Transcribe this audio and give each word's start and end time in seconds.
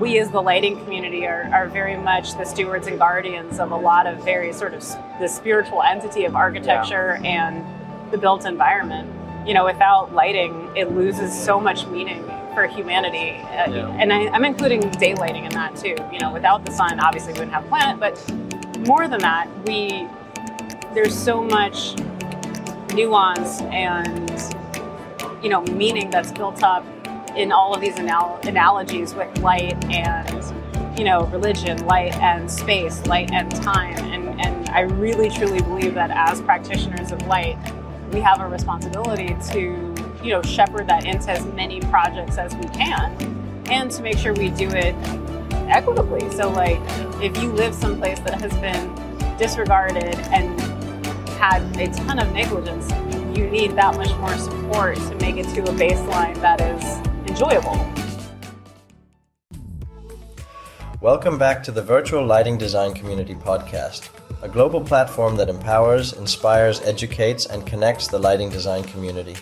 we 0.00 0.18
as 0.18 0.30
the 0.30 0.40
lighting 0.40 0.82
community 0.82 1.26
are, 1.26 1.44
are 1.52 1.68
very 1.68 1.96
much 1.96 2.32
the 2.38 2.44
stewards 2.44 2.86
and 2.86 2.98
guardians 2.98 3.60
of 3.60 3.70
a 3.70 3.76
lot 3.76 4.06
of 4.06 4.24
very 4.24 4.50
sort 4.50 4.72
of 4.72 4.80
the 5.20 5.28
spiritual 5.28 5.82
entity 5.82 6.24
of 6.24 6.34
architecture 6.34 7.20
yeah. 7.22 7.48
and 7.52 8.10
the 8.10 8.16
built 8.16 8.46
environment. 8.46 9.08
You 9.46 9.52
know, 9.52 9.64
without 9.64 10.14
lighting, 10.14 10.70
it 10.74 10.92
loses 10.92 11.38
so 11.38 11.60
much 11.60 11.86
meaning 11.86 12.24
for 12.54 12.66
humanity. 12.66 13.36
Uh, 13.42 13.70
yeah. 13.70 13.96
And 13.98 14.12
I, 14.12 14.34
am 14.34 14.44
including 14.44 14.80
daylighting 14.80 15.44
in 15.44 15.50
that 15.50 15.76
too. 15.76 15.96
You 16.10 16.18
know, 16.18 16.32
without 16.32 16.64
the 16.64 16.72
sun, 16.72 16.98
obviously 17.00 17.34
we 17.34 17.40
wouldn't 17.40 17.54
have 17.54 17.66
a 17.66 17.68
planet, 17.68 18.00
but 18.00 18.16
more 18.86 19.06
than 19.06 19.20
that, 19.20 19.48
we 19.66 20.08
there's 20.94 21.16
so 21.16 21.42
much 21.42 21.94
nuance 22.94 23.60
and 23.62 24.28
you 25.42 25.48
know 25.48 25.60
meaning 25.62 26.10
that's 26.10 26.32
built 26.32 26.62
up 26.64 26.84
in 27.36 27.52
all 27.52 27.74
of 27.74 27.80
these 27.80 27.98
anal- 27.98 28.38
analogies 28.44 29.14
with 29.14 29.36
light 29.38 29.82
and 29.86 30.98
you 30.98 31.04
know 31.04 31.24
religion 31.26 31.84
light 31.86 32.14
and 32.16 32.50
space 32.50 33.06
light 33.06 33.30
and 33.32 33.50
time. 33.56 33.96
And 33.98 34.40
and 34.40 34.68
i 34.70 34.80
really 34.80 35.28
truly 35.30 35.60
believe 35.60 35.94
that 35.94 36.10
as 36.10 36.40
practitioners 36.40 37.12
of 37.12 37.20
light 37.26 37.58
we 38.12 38.20
have 38.20 38.40
a 38.40 38.48
responsibility 38.48 39.36
to 39.52 39.94
you 40.22 40.30
know 40.30 40.42
shepherd 40.42 40.86
that 40.88 41.04
into 41.06 41.30
as 41.30 41.44
many 41.54 41.80
projects 41.82 42.38
as 42.38 42.54
we 42.56 42.64
can 42.68 43.12
and 43.70 43.90
to 43.90 44.02
make 44.02 44.18
sure 44.18 44.32
we 44.34 44.50
do 44.50 44.68
it 44.68 44.94
equitably. 45.68 46.28
So 46.32 46.50
like 46.50 46.80
if 47.22 47.40
you 47.40 47.52
live 47.52 47.74
someplace 47.74 48.18
that 48.20 48.40
has 48.40 48.52
been 48.54 48.92
disregarded 49.38 50.16
and 50.32 50.60
had 51.30 51.62
a 51.78 51.86
ton 51.94 52.18
of 52.18 52.30
negligence 52.32 52.90
you 53.36 53.48
need 53.48 53.74
that 53.76 53.96
much 53.96 54.14
more 54.18 54.36
support 54.36 54.96
to 54.96 55.14
make 55.16 55.36
it 55.36 55.44
to 55.54 55.62
a 55.62 55.72
baseline 55.74 56.38
that 56.40 56.60
is 56.60 56.99
enjoyable. 57.40 57.86
Welcome 61.00 61.38
back 61.38 61.62
to 61.62 61.72
the 61.72 61.80
Virtual 61.80 62.24
Lighting 62.24 62.58
Design 62.58 62.92
Community 62.92 63.34
Podcast, 63.34 64.10
a 64.42 64.48
global 64.48 64.82
platform 64.82 65.36
that 65.36 65.48
empowers, 65.48 66.12
inspires, 66.12 66.82
educates, 66.82 67.46
and 67.46 67.66
connects 67.66 68.08
the 68.08 68.18
lighting 68.18 68.50
design 68.50 68.84
community. 68.84 69.36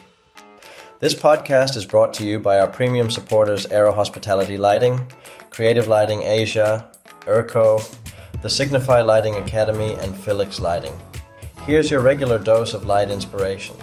This 1.01 1.15
podcast 1.15 1.77
is 1.77 1.85
brought 1.85 2.15
to 2.15 2.25
you 2.25 2.39
by 2.39 2.61
our 2.61 2.69
premium 2.69 3.11
supporters 3.11 3.67
Aero 3.67 3.93
Hospitality 3.93 4.57
Lighting, 4.57 5.05
Creative 5.51 5.89
Lighting 5.89 6.23
Asia, 6.23 6.89
ERCO, 7.27 7.83
the 8.43 8.51
Signify 8.51 9.03
Lighting 9.03 9.35
Academy, 9.35 9.95
and 9.95 10.17
Felix 10.17 10.61
Lighting. 10.61 10.97
Here's 11.67 11.91
your 11.91 12.01
regular 12.01 12.39
dose 12.39 12.75
of 12.75 12.87
light 12.87 13.11
inspiration. 13.11 13.75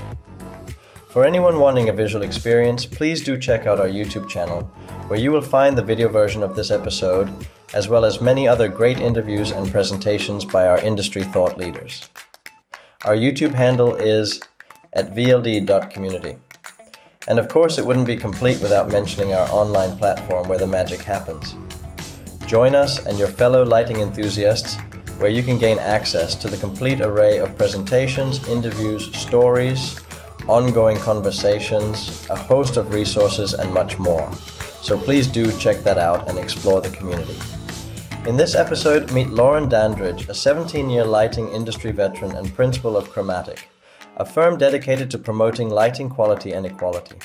For 1.16 1.24
anyone 1.24 1.62
wanting 1.62 1.88
a 1.88 1.94
visual 1.94 2.26
experience, 2.26 2.86
please 2.86 3.24
do 3.24 3.38
check 3.38 3.66
out 3.66 3.80
our 3.80 3.88
YouTube 3.88 4.28
channel, 4.28 4.64
where 5.08 5.18
you 5.18 5.32
will 5.32 5.42
find 5.42 5.78
the 5.78 5.82
video 5.82 6.10
version 6.10 6.44
of 6.44 6.58
this 6.58 6.72
episode, 6.72 7.34
as 7.74 7.88
well 7.88 8.04
as 8.04 8.20
many 8.20 8.50
other 8.50 8.68
great 8.68 9.00
interviews 9.00 9.52
and 9.52 9.72
presentations 9.72 10.44
by 10.44 10.68
our 10.68 10.78
industry 10.80 11.24
thought 11.24 11.58
leaders. 11.58 12.10
Our 13.06 13.16
YouTube 13.16 13.54
handle 13.54 13.96
is 13.96 14.42
at 14.92 15.16
vld.community. 15.16 16.36
And 17.30 17.40
of 17.40 17.48
course, 17.48 17.78
it 17.78 17.86
wouldn't 17.86 18.08
be 18.08 18.18
complete 18.18 18.62
without 18.62 18.92
mentioning 18.92 19.34
our 19.34 19.48
online 19.52 19.98
platform 19.98 20.50
where 20.50 20.60
the 20.60 20.68
magic 20.68 21.00
happens. 21.00 21.56
Join 22.46 22.76
us 22.76 23.06
and 23.06 23.18
your 23.18 23.30
fellow 23.30 23.64
lighting 23.64 24.02
enthusiasts 24.02 24.76
where 25.18 25.32
you 25.32 25.44
can 25.44 25.58
gain 25.58 25.80
access 25.80 26.36
to 26.36 26.50
the 26.50 26.58
complete 26.58 27.00
array 27.00 27.38
of 27.38 27.58
presentations, 27.58 28.46
interviews, 28.50 29.16
stories, 29.16 30.02
ongoing 30.48 30.98
conversations, 30.98 32.28
a 32.30 32.36
host 32.36 32.78
of 32.78 32.94
resources, 32.94 33.54
and 33.54 33.74
much 33.74 33.98
more. 33.98 34.32
So 34.82 34.98
please 34.98 35.28
do 35.28 35.52
check 35.58 35.78
that 35.84 35.98
out 35.98 36.30
and 36.30 36.38
explore 36.38 36.82
the 36.82 36.92
community. 36.92 37.36
In 38.28 38.38
this 38.38 38.56
episode, 38.56 39.12
meet 39.12 39.30
Lauren 39.30 39.70
Dandridge, 39.70 40.30
a 40.30 40.34
17 40.34 40.90
year 40.90 41.06
lighting 41.06 41.50
industry 41.50 41.92
veteran 41.92 42.36
and 42.36 42.54
principal 42.54 42.96
of 42.96 43.10
Chromatic, 43.10 43.70
a 44.18 44.26
firm 44.26 44.58
dedicated 44.58 45.10
to 45.12 45.18
promoting 45.18 45.70
lighting 45.70 46.10
quality 46.10 46.52
and 46.52 46.66
equality. 46.66 47.16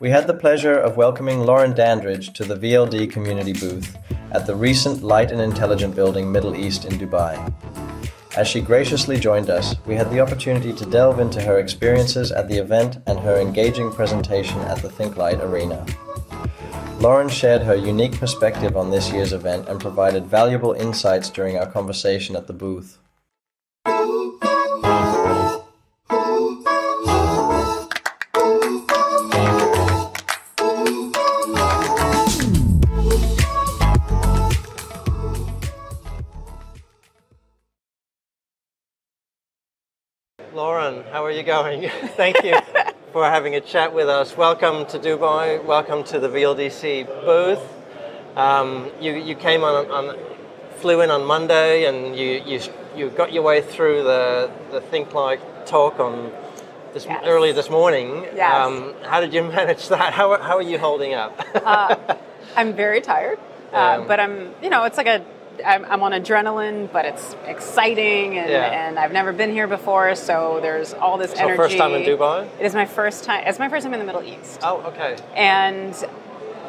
We 0.00 0.10
had 0.10 0.26
the 0.26 0.34
pleasure 0.34 0.78
of 0.78 0.96
welcoming 0.96 1.40
Lauren 1.40 1.74
Dandridge 1.74 2.32
to 2.34 2.44
the 2.44 2.54
VLD 2.54 3.10
community 3.10 3.52
booth 3.52 3.96
at 4.30 4.46
the 4.46 4.54
recent 4.54 5.02
Light 5.02 5.32
and 5.32 5.40
Intelligent 5.40 5.96
Building 5.96 6.30
Middle 6.30 6.54
East 6.54 6.84
in 6.84 6.98
Dubai. 6.98 7.34
As 8.38 8.46
she 8.46 8.60
graciously 8.60 9.18
joined 9.18 9.50
us, 9.50 9.74
we 9.84 9.96
had 9.96 10.12
the 10.12 10.20
opportunity 10.20 10.72
to 10.72 10.86
delve 10.86 11.18
into 11.18 11.42
her 11.42 11.58
experiences 11.58 12.30
at 12.30 12.46
the 12.46 12.56
event 12.56 12.98
and 13.08 13.18
her 13.18 13.34
engaging 13.34 13.90
presentation 13.90 14.60
at 14.60 14.78
the 14.78 14.88
ThinkLight 14.88 15.42
Arena. 15.42 15.84
Lauren 17.00 17.28
shared 17.28 17.62
her 17.62 17.74
unique 17.74 18.12
perspective 18.12 18.76
on 18.76 18.92
this 18.92 19.10
year's 19.10 19.32
event 19.32 19.68
and 19.68 19.80
provided 19.80 20.24
valuable 20.24 20.72
insights 20.72 21.30
during 21.30 21.58
our 21.58 21.66
conversation 21.66 22.36
at 22.36 22.46
the 22.46 22.52
booth. 22.52 22.98
Lauren, 40.54 41.04
how 41.12 41.24
are 41.24 41.30
you 41.30 41.42
going? 41.42 41.90
Thank 42.16 42.42
you 42.42 42.56
for 43.12 43.24
having 43.24 43.54
a 43.54 43.60
chat 43.60 43.92
with 43.92 44.08
us. 44.08 44.34
Welcome 44.34 44.86
to 44.86 44.98
Dubai. 44.98 45.62
Welcome 45.62 46.04
to 46.04 46.18
the 46.18 46.28
VLDC 46.28 47.06
booth. 47.24 47.60
Um, 48.34 48.90
you, 48.98 49.14
you 49.14 49.34
came 49.34 49.62
on, 49.62 49.90
on, 49.90 50.18
flew 50.76 51.02
in 51.02 51.10
on 51.10 51.26
Monday, 51.26 51.84
and 51.84 52.16
you, 52.16 52.42
you, 52.46 52.60
you 52.96 53.10
got 53.10 53.32
your 53.32 53.42
way 53.42 53.60
through 53.60 54.04
the, 54.04 54.50
the 54.70 54.80
ThinkLight 54.80 55.66
talk 55.66 56.00
on 56.00 56.32
this 56.94 57.04
yes. 57.04 57.22
early 57.26 57.52
this 57.52 57.68
morning. 57.68 58.24
Yes. 58.34 58.54
Um, 58.54 58.94
how 59.02 59.20
did 59.20 59.34
you 59.34 59.42
manage 59.56 59.88
that? 59.88 60.14
How, 60.14 60.40
how 60.40 60.56
are 60.56 60.62
you 60.62 60.78
holding 60.78 61.12
up? 61.12 61.38
uh, 61.54 62.16
I'm 62.56 62.72
very 62.74 63.02
tired, 63.02 63.38
uh, 63.72 64.02
but 64.06 64.18
I'm 64.18 64.54
you 64.62 64.70
know 64.70 64.84
it's 64.84 64.96
like 64.96 65.06
a 65.06 65.22
I'm, 65.64 65.84
I'm, 65.84 66.02
on 66.02 66.12
adrenaline, 66.12 66.90
but 66.92 67.04
it's 67.04 67.34
exciting, 67.46 68.38
and, 68.38 68.50
yeah. 68.50 68.88
and 68.88 68.98
I've 68.98 69.12
never 69.12 69.32
been 69.32 69.50
here 69.50 69.66
before, 69.66 70.14
so 70.14 70.58
there's 70.62 70.94
all 70.94 71.18
this 71.18 71.32
energy. 71.32 71.40
so 71.40 71.44
energy. 71.46 71.56
first 71.56 71.76
time 71.78 71.94
in 71.94 72.02
Dubai? 72.02 72.48
It 72.60 72.66
is 72.66 72.74
my 72.74 72.86
first 72.86 73.24
time. 73.24 73.44
It's 73.46 73.58
my 73.58 73.68
first 73.68 73.84
time 73.84 73.92
in 73.94 74.00
the 74.00 74.06
Middle 74.06 74.22
East. 74.22 74.60
Oh, 74.62 74.82
okay. 74.88 75.16
And 75.34 75.94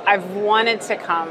I've 0.05 0.25
wanted 0.31 0.81
to 0.81 0.97
come 0.97 1.29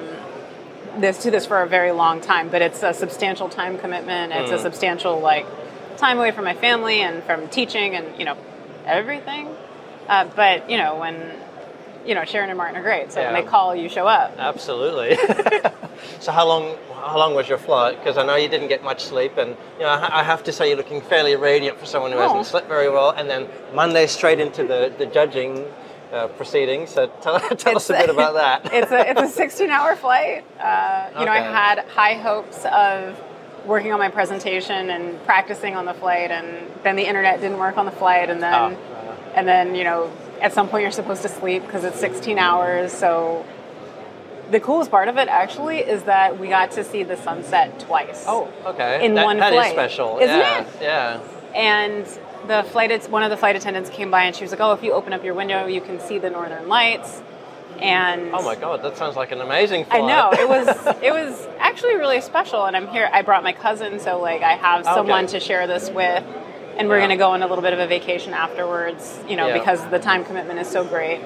this 0.99 1.23
to 1.23 1.31
this 1.31 1.47
for 1.47 1.63
a 1.63 1.67
very 1.67 1.93
long 1.93 2.21
time, 2.21 2.49
but 2.49 2.63
it's 2.63 2.83
a 2.83 2.93
substantial 2.93 3.49
time 3.49 3.79
commitment. 3.79 4.33
It's 4.33 4.51
mm. 4.51 4.55
a 4.55 4.59
substantial 4.59 5.21
like 5.21 5.47
time 5.97 6.19
away 6.19 6.31
from 6.31 6.45
my 6.45 6.55
family 6.55 7.01
and 7.01 7.23
from 7.25 7.49
teaching 7.49 7.95
and 7.95 8.19
you 8.19 8.25
know 8.25 8.37
everything. 8.85 9.49
Uh, 10.09 10.25
but 10.35 10.71
you 10.71 10.77
know 10.77 10.99
when 10.99 11.33
you 12.07 12.15
know 12.15 12.25
Sharon 12.25 12.51
and 12.51 12.57
Martin 12.57 12.77
are 12.77 12.83
great, 12.83 13.13
so 13.13 13.21
yeah. 13.21 13.33
when 13.33 13.45
they 13.45 13.49
call, 13.49 13.75
you 13.75 13.89
show 13.89 14.07
up. 14.07 14.35
Absolutely. 14.39 15.17
so 16.21 16.33
how 16.33 16.47
long 16.47 16.77
how 16.95 17.19
long 17.19 17.35
was 17.35 17.49
your 17.49 17.59
flight? 17.59 17.99
Because 17.99 18.19
I 18.19 18.27
know 18.27 18.37
you 18.37 18.49
didn't 18.49 18.69
get 18.69 18.83
much 18.83 19.05
sleep, 19.05 19.37
and 19.37 19.57
you 19.77 19.85
know 19.85 19.89
I 19.89 20.23
have 20.23 20.43
to 20.45 20.53
say 20.53 20.69
you're 20.69 20.77
looking 20.77 21.01
fairly 21.01 21.37
radiant 21.37 21.79
for 21.79 21.87
someone 21.87 22.13
who 22.13 22.19
oh. 22.19 22.23
hasn't 22.23 22.47
slept 22.47 22.69
very 22.69 22.91
well. 22.91 23.11
And 23.11 23.29
then 23.29 23.49
Monday 23.75 24.07
straight 24.07 24.41
into 24.41 24.65
the 24.65 24.93
the 24.97 25.07
judging. 25.07 25.67
Uh, 26.11 26.27
proceedings. 26.27 26.89
So 26.89 27.09
tell, 27.21 27.39
tell 27.57 27.77
us 27.77 27.91
a 27.91 27.93
bit 27.93 28.09
about 28.09 28.33
that. 28.33 28.73
it's 28.73 28.91
a 28.91 29.11
it's 29.11 29.21
a 29.21 29.29
16 29.45 29.69
hour 29.69 29.95
flight. 29.95 30.43
Uh, 30.59 31.11
you 31.11 31.17
okay. 31.17 31.25
know, 31.27 31.31
I 31.31 31.41
had 31.41 31.81
high 31.81 32.15
hopes 32.15 32.65
of 32.65 33.23
working 33.67 33.93
on 33.93 33.99
my 33.99 34.09
presentation 34.09 34.89
and 34.89 35.23
practicing 35.25 35.77
on 35.77 35.85
the 35.85 35.93
flight, 35.93 36.31
and 36.31 36.71
then 36.83 36.97
the 36.97 37.07
internet 37.07 37.43
didn't 37.43 37.59
work 37.59 37.77
on 37.77 37.85
the 37.85 37.93
flight, 37.93 38.31
and 38.31 38.43
then 38.43 38.55
oh, 38.55 39.19
and 39.35 39.47
then 39.47 39.75
you 39.75 39.85
know 39.85 40.11
at 40.41 40.53
some 40.53 40.69
point 40.69 40.83
you're 40.83 40.91
supposed 40.91 41.23
to 41.23 41.29
sleep 41.29 41.63
because 41.63 41.85
it's 41.85 42.01
16 42.01 42.39
hours. 42.39 42.93
So 42.93 43.45
the 44.51 44.61
coolest 44.61 44.91
part 44.91 45.09
of 45.09 45.17
it 45.17 45.29
actually 45.29 45.79
is 45.79 46.05
that 46.05 46.39
we 46.39 46.49
got 46.49 46.71
to 46.73 46.85
see 46.85 47.03
the 47.03 47.17
sunset 47.17 47.81
twice. 47.81 48.25
Oh, 48.27 48.53
okay. 48.65 49.05
In 49.05 49.15
that, 49.15 49.25
one 49.25 49.39
that 49.39 49.53
flight. 49.53 49.77
That 49.77 49.87
is 49.87 49.93
special, 49.93 50.19
isn't 50.19 50.37
yeah. 50.37 50.61
it? 50.61 50.67
Yeah. 50.81 51.21
And 51.55 52.07
the 52.47 52.63
flight, 52.71 53.11
one 53.11 53.23
of 53.23 53.31
the 53.31 53.37
flight 53.37 53.57
attendants 53.57 53.91
came 53.91 54.11
by 54.11 54.25
and 54.25 54.35
she 54.35 54.45
was 54.45 54.51
like, 54.51 54.61
"Oh, 54.61 54.73
if 54.73 54.83
you 54.83 54.93
open 54.93 55.13
up 55.13 55.25
your 55.25 55.35
window, 55.35 55.67
you 55.67 55.81
can 55.81 56.01
see 56.01 56.19
the 56.19 56.31
northern 56.31 56.69
lights." 56.69 57.23
And 57.81 58.31
oh 58.33 58.43
my 58.43 58.57
god, 58.57 58.83
that 58.83 58.97
sounds 58.97 59.17
like 59.17 59.31
an 59.31 59.41
amazing 59.41 59.85
flight. 59.85 60.03
I 60.03 60.07
know 60.07 60.31
it 60.33 60.49
was. 60.49 60.97
it 61.03 61.13
was 61.13 61.47
actually 61.59 61.97
really 61.97 62.21
special, 62.21 62.65
and 62.65 62.77
I'm 62.77 62.89
here. 62.89 63.09
I 63.13 63.23
brought 63.23 63.43
my 63.43 63.53
cousin, 63.53 64.01
so 64.01 64.21
like 64.21 64.43
I 64.43 64.53
have 64.53 64.85
someone 64.85 65.25
okay. 65.25 65.39
to 65.39 65.41
share 65.41 65.67
this 65.67 65.89
with, 65.91 66.25
and 66.77 66.89
we're 66.89 66.97
yeah. 66.97 67.07
going 67.07 67.11
to 67.11 67.23
go 67.23 67.31
on 67.31 67.43
a 67.43 67.47
little 67.47 67.63
bit 67.63 67.73
of 67.73 67.79
a 67.79 67.87
vacation 67.87 68.35
afterwards. 68.35 69.21
You 69.29 69.37
know, 69.37 69.49
yeah. 69.49 69.59
because 69.59 69.87
the 69.91 69.99
time 69.99 70.25
commitment 70.25 70.59
is 70.59 70.69
so 70.69 70.85
great. 70.85 71.21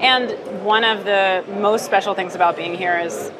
And 0.00 0.30
one 0.64 0.84
of 0.84 1.04
the 1.04 1.44
most 1.58 1.84
special 1.84 2.14
things 2.14 2.34
about 2.34 2.56
being 2.56 2.74
here 2.74 2.98
is, 2.98 3.32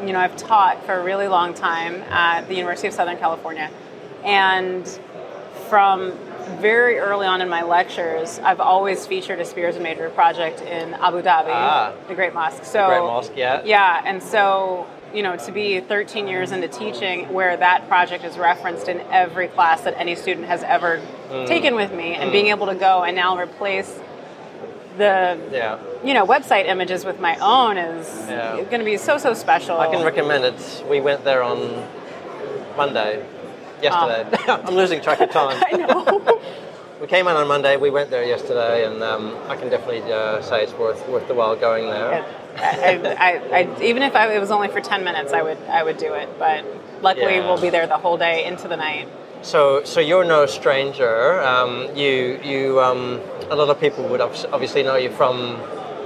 you 0.00 0.12
know, 0.12 0.18
I've 0.18 0.36
taught 0.36 0.84
for 0.84 0.94
a 0.94 1.02
really 1.02 1.28
long 1.28 1.54
time 1.54 1.96
at 2.10 2.48
the 2.48 2.54
University 2.54 2.88
of 2.88 2.94
Southern 2.94 3.16
California. 3.16 3.70
And 4.24 4.86
from 5.68 6.12
very 6.60 6.98
early 6.98 7.26
on 7.26 7.40
in 7.40 7.48
my 7.48 7.62
lectures, 7.62 8.38
I've 8.40 8.60
always 8.60 9.06
featured 9.06 9.40
a 9.40 9.44
Speirs 9.44 9.74
and 9.74 9.82
Major 9.82 10.10
project 10.10 10.60
in 10.60 10.94
Abu 10.94 11.22
Dhabi, 11.22 11.48
ah, 11.48 11.94
the 12.08 12.14
Great 12.14 12.34
Mosque. 12.34 12.64
So, 12.64 12.78
the 12.78 12.86
Great 12.88 13.00
Mosque, 13.00 13.32
yeah. 13.34 13.62
Yeah, 13.64 14.02
and 14.04 14.22
so 14.22 14.86
you 15.14 15.22
know, 15.22 15.36
to 15.36 15.52
be 15.52 15.80
13 15.80 16.26
years 16.26 16.52
into 16.52 16.68
teaching, 16.68 17.30
where 17.32 17.56
that 17.56 17.86
project 17.88 18.24
is 18.24 18.38
referenced 18.38 18.88
in 18.88 19.00
every 19.10 19.48
class 19.48 19.82
that 19.82 19.94
any 19.98 20.14
student 20.14 20.46
has 20.46 20.62
ever 20.62 21.02
mm. 21.28 21.46
taken 21.46 21.74
with 21.74 21.92
me, 21.92 22.14
and 22.14 22.30
mm. 22.30 22.32
being 22.32 22.46
able 22.46 22.66
to 22.66 22.74
go 22.74 23.02
and 23.02 23.14
now 23.14 23.38
replace 23.38 24.00
the 24.96 25.38
yeah. 25.50 25.78
you 26.04 26.14
know 26.14 26.26
website 26.26 26.66
images 26.66 27.04
with 27.04 27.20
my 27.20 27.36
own 27.36 27.76
is 27.76 28.06
yeah. 28.28 28.56
going 28.56 28.78
to 28.80 28.84
be 28.84 28.96
so 28.96 29.18
so 29.18 29.34
special. 29.34 29.78
I 29.78 29.90
can 29.90 30.04
recommend 30.04 30.44
it. 30.44 30.84
We 30.88 31.00
went 31.00 31.24
there 31.24 31.42
on 31.42 31.86
Monday, 32.76 33.24
yesterday. 33.82 34.38
Oh. 34.48 34.62
I'm 34.66 34.74
losing 34.74 35.00
track 35.00 35.20
of 35.20 35.30
time. 35.30 35.62
I 35.72 35.76
know. 35.76 36.40
we 37.00 37.06
came 37.06 37.26
in 37.28 37.36
on 37.36 37.46
Monday. 37.48 37.76
We 37.76 37.90
went 37.90 38.10
there 38.10 38.24
yesterday, 38.24 38.86
and 38.86 39.02
um, 39.02 39.36
I 39.48 39.56
can 39.56 39.68
definitely 39.68 40.10
uh, 40.12 40.40
say 40.42 40.62
it's 40.62 40.72
worth 40.74 41.06
worth 41.08 41.28
the 41.28 41.34
while 41.34 41.56
going 41.56 41.86
there. 41.86 42.24
I, 42.56 42.96
I, 43.18 43.60
I, 43.60 43.82
even 43.82 44.02
if 44.02 44.14
it 44.14 44.40
was 44.40 44.50
only 44.50 44.68
for 44.68 44.80
ten 44.80 45.04
minutes, 45.04 45.32
I 45.32 45.42
would 45.42 45.58
I 45.68 45.82
would 45.82 45.98
do 45.98 46.12
it. 46.14 46.28
But 46.38 46.64
luckily, 47.02 47.36
yeah. 47.36 47.46
we'll 47.46 47.60
be 47.60 47.70
there 47.70 47.86
the 47.86 47.98
whole 47.98 48.18
day 48.18 48.44
into 48.44 48.68
the 48.68 48.76
night. 48.76 49.08
So, 49.42 49.82
so 49.82 49.98
you're 49.98 50.24
no 50.24 50.46
stranger. 50.46 51.40
Um, 51.42 51.96
you, 51.96 52.40
you, 52.44 52.80
um, 52.80 53.20
a 53.50 53.56
lot 53.56 53.68
of 53.70 53.80
people 53.80 54.08
would 54.08 54.20
obviously 54.20 54.84
know 54.84 54.94
you 54.94 55.10
from 55.10 55.60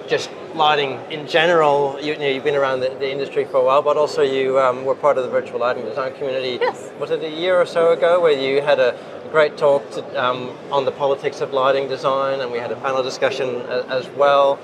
just 0.08 0.30
lighting 0.54 0.98
in 1.10 1.26
general. 1.28 1.98
You, 2.00 2.14
you 2.14 2.34
have 2.34 2.44
been 2.44 2.56
around 2.56 2.80
the, 2.80 2.88
the, 2.88 3.10
industry 3.10 3.44
for 3.44 3.58
a 3.58 3.64
while, 3.64 3.82
but 3.82 3.98
also 3.98 4.22
you 4.22 4.58
um, 4.58 4.86
were 4.86 4.94
part 4.94 5.18
of 5.18 5.24
the 5.24 5.30
virtual 5.30 5.60
lighting 5.60 5.84
design 5.84 6.14
community. 6.14 6.58
Yes. 6.60 6.90
Was 6.98 7.10
it 7.10 7.22
a 7.22 7.30
year 7.30 7.60
or 7.60 7.66
so 7.66 7.92
ago 7.92 8.20
where 8.22 8.32
you 8.32 8.62
had 8.62 8.80
a 8.80 8.98
great 9.30 9.58
talk 9.58 9.88
to, 9.90 10.24
um, 10.24 10.56
on 10.72 10.86
the 10.86 10.92
politics 10.92 11.42
of 11.42 11.52
lighting 11.52 11.88
design, 11.88 12.40
and 12.40 12.50
we 12.50 12.58
had 12.58 12.72
a 12.72 12.76
panel 12.76 13.02
discussion 13.02 13.56
as, 13.66 14.06
as 14.06 14.08
well. 14.16 14.58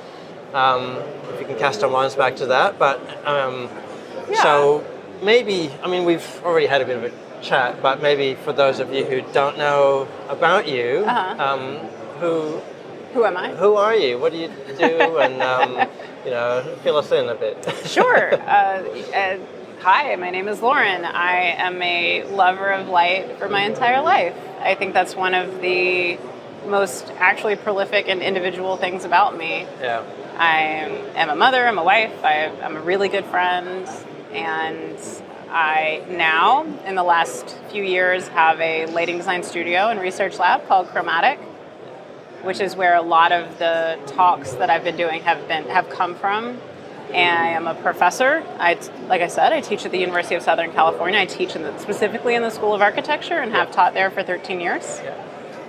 Um, 0.54 0.96
if 1.34 1.40
you 1.40 1.46
can 1.46 1.58
cast 1.58 1.82
our 1.82 1.90
minds 1.90 2.14
back 2.14 2.36
to 2.36 2.46
that, 2.46 2.78
but 2.78 3.00
um, 3.26 3.69
yeah. 4.30 4.42
so 4.42 4.84
maybe 5.22 5.70
I 5.82 5.88
mean 5.88 6.04
we've 6.04 6.40
already 6.42 6.66
had 6.66 6.80
a 6.80 6.86
bit 6.86 6.96
of 6.96 7.04
a 7.04 7.21
chat, 7.43 7.83
but 7.83 8.00
maybe 8.00 8.35
for 8.35 8.53
those 8.53 8.81
of 8.81 8.93
you 8.93 9.05
who 9.05 9.21
don't 9.33 9.59
know 9.59 10.09
about 10.29 10.69
you, 10.69 11.05
uh-huh. 11.06 11.43
um, 11.43 11.77
who 12.21 12.61
who 13.12 13.25
am 13.25 13.37
I? 13.37 13.55
Who 13.55 13.77
are 13.77 13.94
you? 13.94 14.19
What 14.19 14.33
do 14.33 14.39
you 14.39 14.49
do? 14.79 15.19
and 15.19 15.43
um, 15.43 15.89
you 16.25 16.31
know, 16.31 16.77
fill 16.83 16.97
us 16.97 17.12
in 17.12 17.29
a 17.29 17.35
bit. 17.35 17.59
sure. 17.85 18.35
Uh, 18.35 18.83
uh, 19.15 19.39
hi, 19.81 20.17
my 20.17 20.31
name 20.31 20.49
is 20.49 20.62
Lauren. 20.62 21.05
I 21.05 21.55
am 21.59 21.83
a 21.83 22.25
lover 22.25 22.69
of 22.69 22.89
light 22.89 23.39
for 23.39 23.49
my 23.49 23.62
entire 23.62 24.00
life. 24.00 24.35
I 24.61 24.75
think 24.75 24.94
that's 24.94 25.15
one 25.15 25.35
of 25.35 25.61
the 25.61 26.19
most 26.67 27.12
actually 27.19 27.56
prolific 27.56 28.09
and 28.09 28.23
individual 28.23 28.77
things 28.77 29.05
about 29.05 29.37
me. 29.37 29.67
Yeah. 29.81 30.05
I 30.39 30.59
am 31.17 31.29
a 31.29 31.37
mother. 31.37 31.67
I'm 31.67 31.79
a 31.79 31.85
wife. 31.85 32.25
I, 32.25 32.47
I'm 32.62 32.77
a 32.77 32.81
really 32.81 33.09
good 33.09 33.27
friend, 33.27 33.87
and 34.33 34.99
I 35.52 36.02
now, 36.08 36.64
in 36.87 36.94
the 36.94 37.02
last 37.02 37.56
few 37.70 37.84
years, 37.84 38.26
have 38.28 38.58
a 38.60 38.87
lighting 38.87 39.19
design 39.19 39.43
studio 39.43 39.88
and 39.88 40.00
research 40.00 40.38
lab 40.38 40.66
called 40.66 40.88
Chromatic, 40.88 41.38
which 42.43 42.60
is 42.60 42.75
where 42.75 42.96
a 42.96 43.02
lot 43.02 43.32
of 43.32 43.58
the 43.58 43.99
talks 44.06 44.52
that 44.52 44.70
I've 44.70 44.82
been 44.82 44.96
doing 44.96 45.20
have 45.22 45.46
been 45.49 45.64
have 45.64 45.90
come 45.90 46.14
from. 46.14 46.58
And 47.12 47.38
I 47.38 47.49
am 47.49 47.66
a 47.66 47.75
professor. 47.75 48.43
I, 48.58 48.78
like 49.08 49.20
I 49.20 49.26
said, 49.26 49.52
I 49.52 49.60
teach 49.60 49.84
at 49.84 49.93
the 49.93 49.99
University 49.99 50.34
of 50.34 50.43
Southern 50.43 50.72
California. 50.72 51.20
I 51.20 51.26
teach 51.26 51.55
in 51.55 51.62
the, 51.62 51.76
specifically 51.78 52.34
in 52.34 52.40
the 52.40 52.48
School 52.48 52.75
of 52.75 52.81
Architecture 52.81 53.34
and 53.34 53.52
have 53.52 53.70
taught 53.70 53.93
there 53.93 54.10
for 54.10 54.22
13 54.22 54.60
years. 54.60 55.02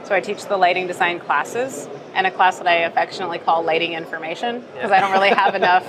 So 0.05 0.15
I 0.15 0.21
teach 0.21 0.45
the 0.45 0.55
lighting 0.55 0.87
design 0.87 1.19
classes 1.19 1.89
and 2.13 2.25
a 2.25 2.31
class 2.31 2.59
that 2.59 2.67
I 2.67 2.75
affectionately 2.83 3.39
call 3.39 3.63
lighting 3.63 3.91
information 3.91 4.63
because. 4.73 4.91
I 4.91 5.01
don't 5.01 5.11
really 5.11 5.29
have 5.29 5.55
enough 5.55 5.85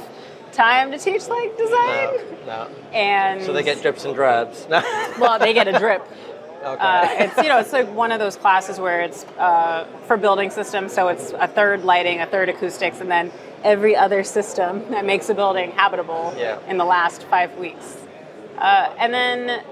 time 0.54 0.90
to 0.92 0.98
teach 0.98 1.28
like 1.28 1.56
design. 1.56 2.16
No, 2.46 2.68
no. 2.68 2.68
And 2.92 3.42
so 3.42 3.52
they 3.52 3.62
get 3.62 3.82
drips 3.82 4.04
and 4.04 4.14
drabs. 4.14 4.66
well, 4.70 5.38
they 5.38 5.52
get 5.52 5.68
a 5.68 5.78
drip. 5.78 6.06
Okay. 6.64 6.82
Uh, 6.82 7.24
it's 7.24 7.36
you 7.36 7.48
know 7.48 7.58
it's 7.58 7.74
like 7.74 7.92
one 7.94 8.10
of 8.10 8.18
those 8.18 8.36
classes 8.36 8.80
where 8.80 9.02
it's 9.02 9.24
uh, 9.38 9.86
for 10.06 10.16
building 10.16 10.48
systems, 10.48 10.94
so 10.94 11.08
it's 11.08 11.32
a 11.32 11.46
third 11.46 11.84
lighting, 11.84 12.20
a 12.20 12.26
third 12.26 12.48
acoustics, 12.48 13.02
and 13.02 13.10
then 13.10 13.30
every 13.62 13.94
other 13.94 14.24
system 14.24 14.82
that 14.90 15.04
makes 15.04 15.28
a 15.28 15.34
building 15.34 15.72
habitable 15.72 16.32
yeah. 16.38 16.58
in 16.66 16.78
the 16.78 16.84
last 16.86 17.24
five 17.24 17.54
weeks. 17.58 17.98
Uh, 18.56 18.94
and 18.98 19.12
then 19.12 19.62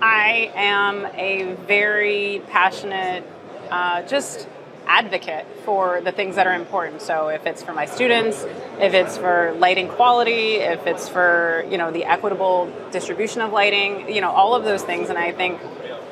I 0.00 0.52
am 0.54 1.06
a 1.14 1.54
very 1.66 2.42
passionate, 2.48 3.24
uh, 3.72 4.02
just 4.02 4.46
advocate 4.90 5.46
for 5.64 6.00
the 6.00 6.10
things 6.10 6.34
that 6.34 6.46
are 6.48 6.54
important. 6.54 7.00
So 7.00 7.28
if 7.28 7.46
it's 7.46 7.62
for 7.62 7.72
my 7.72 7.86
students, 7.86 8.44
if 8.80 8.92
it's 8.92 9.16
for 9.16 9.54
lighting 9.58 9.86
quality, 9.86 10.56
if 10.56 10.84
it's 10.86 11.08
for 11.08 11.64
you 11.70 11.78
know 11.78 11.90
the 11.92 12.04
equitable 12.04 12.70
distribution 12.90 13.40
of 13.40 13.52
lighting, 13.52 14.12
you 14.12 14.20
know 14.20 14.30
all 14.30 14.54
of 14.54 14.64
those 14.64 14.82
things. 14.82 15.08
And 15.08 15.16
I 15.16 15.30
think 15.30 15.60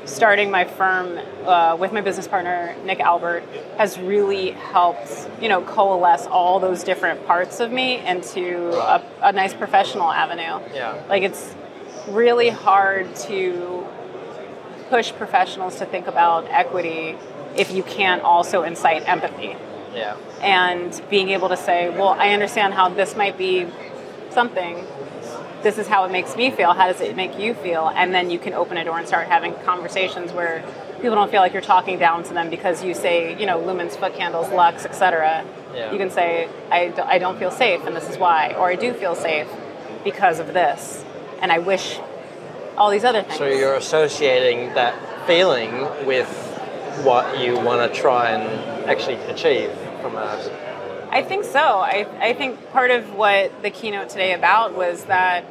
starting 0.05 0.51
my 0.51 0.65
firm 0.65 1.19
uh, 1.45 1.77
with 1.79 1.93
my 1.93 2.01
business 2.01 2.29
partner 2.29 2.75
Nick 2.85 3.01
Albert 3.01 3.43
has 3.77 3.99
really 3.99 4.53
helped 4.53 5.29
you 5.43 5.49
know 5.49 5.61
coalesce 5.63 6.27
all 6.27 6.61
those 6.61 6.85
different 6.85 7.27
parts 7.27 7.59
of 7.59 7.73
me 7.73 7.99
into 8.07 8.71
a, 8.95 9.05
a 9.23 9.33
nice 9.33 9.55
professional 9.55 10.11
avenue. 10.11 10.65
Yeah. 10.73 11.03
Like 11.09 11.25
it's 11.25 11.55
really 12.09 12.49
hard 12.49 13.15
to 13.17 13.85
push 14.89 15.13
professionals 15.13 15.77
to 15.77 15.85
think 15.85 16.07
about 16.07 16.47
equity 16.47 17.17
if 17.57 17.73
you 17.73 17.83
can't 17.83 18.23
also 18.23 18.63
incite 18.63 19.09
empathy. 19.09 19.57
Yeah. 19.95 20.17
And 20.43 21.01
being 21.11 21.31
able 21.31 21.49
to 21.49 21.57
say, 21.57 21.91
well, 21.91 22.11
I 22.11 22.31
understand 22.31 22.75
how 22.75 22.89
this 22.89 23.17
might 23.17 23.37
be 23.37 23.67
something. 24.31 24.85
This 25.63 25.79
is 25.79 25.89
how 25.89 26.05
it 26.05 26.13
makes 26.13 26.37
me 26.37 26.51
feel. 26.51 26.73
How 26.73 26.87
does 26.87 27.01
it 27.01 27.17
make 27.17 27.37
you 27.39 27.55
feel? 27.55 27.91
And 27.95 28.15
then 28.15 28.31
you 28.31 28.39
can 28.39 28.55
open 28.55 28.77
a 28.77 28.85
door 28.85 28.99
and 28.99 29.09
start 29.09 29.27
having 29.27 29.55
conversations 29.65 30.33
where 30.33 30.65
people 30.97 31.15
don't 31.15 31.31
feel 31.31 31.41
like 31.41 31.53
you're 31.53 31.63
talking 31.63 31.99
down 31.99 32.23
to 32.25 32.35
them 32.35 32.51
because 32.51 32.85
you 32.85 32.95
say, 32.95 33.39
you 33.39 33.47
know, 33.47 33.59
lumens, 33.59 33.97
foot 33.97 34.15
candles, 34.15 34.51
lux, 34.51 34.85
etc. 34.85 35.45
Yeah. 35.75 35.93
You 35.93 35.99
can 35.99 36.11
say, 36.11 36.49
I, 36.71 36.89
do, 36.89 37.03
I 37.03 37.19
don't 37.19 37.39
feel 37.39 37.51
safe, 37.51 37.85
and 37.85 37.97
this 37.97 38.09
is 38.09 38.19
why, 38.19 38.55
or 38.55 38.69
I 38.69 38.77
do 38.77 38.93
feel 38.93 39.15
safe 39.15 39.49
because 40.05 40.39
of 40.39 40.49
this, 40.49 41.05
and 41.41 41.53
I 41.53 41.59
wish 41.59 41.99
all 42.77 42.91
these 42.91 43.05
other 43.05 43.23
things. 43.23 43.39
So 43.39 43.47
you're 43.47 43.75
associating 43.75 44.75
that 44.75 45.27
feeling 45.27 45.73
with 46.07 46.29
what 47.05 47.39
you 47.39 47.55
want 47.55 47.93
to 47.93 48.01
try 48.01 48.31
and 48.31 48.89
actually 48.89 49.17
achieve 49.27 49.71
from 50.01 50.17
us? 50.17 50.49
I 51.11 51.23
think 51.23 51.45
so. 51.45 51.59
I, 51.59 52.07
I 52.21 52.35
think 52.35 52.71
part 52.71 52.91
of 52.91 53.15
what 53.15 53.63
the 53.63 53.71
keynote 53.71 54.11
today 54.11 54.35
about 54.35 54.75
was 54.75 55.05
that 55.05 55.45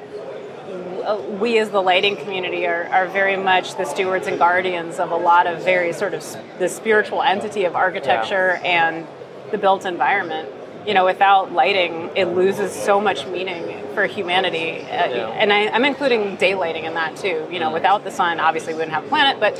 we 1.39 1.57
as 1.57 1.69
the 1.69 1.81
lighting 1.81 2.17
community 2.17 2.65
are, 2.65 2.85
are 2.91 3.07
very 3.07 3.37
much 3.37 3.75
the 3.77 3.85
stewards 3.85 4.27
and 4.27 4.37
guardians 4.37 4.99
of 4.99 5.11
a 5.11 5.15
lot 5.15 5.47
of 5.47 5.63
very 5.63 5.93
sort 5.93 6.13
of 6.13 6.23
the 6.59 6.67
spiritual 6.67 7.21
entity 7.21 7.63
of 7.63 7.75
architecture 7.75 8.59
yeah. 8.61 8.91
and 8.91 9.07
the 9.51 9.57
built 9.57 9.85
environment. 9.85 10.49
You 10.85 10.93
know, 10.93 11.05
without 11.05 11.51
lighting, 11.51 12.11
it 12.15 12.25
loses 12.25 12.71
so 12.71 13.01
much 13.01 13.25
meaning 13.27 13.83
for 13.93 14.05
humanity. 14.05 14.81
Uh, 14.81 14.85
yeah. 14.85 15.27
And 15.29 15.51
I, 15.51 15.59
am 15.63 15.83
including 15.83 16.37
daylighting 16.37 16.83
in 16.83 16.93
that 16.93 17.17
too. 17.17 17.47
You 17.51 17.59
know, 17.59 17.69
mm. 17.69 17.73
without 17.73 18.03
the 18.03 18.11
sun, 18.11 18.39
obviously 18.39 18.73
we 18.73 18.79
wouldn't 18.79 18.93
have 18.93 19.05
a 19.05 19.07
planet, 19.09 19.39
but 19.39 19.57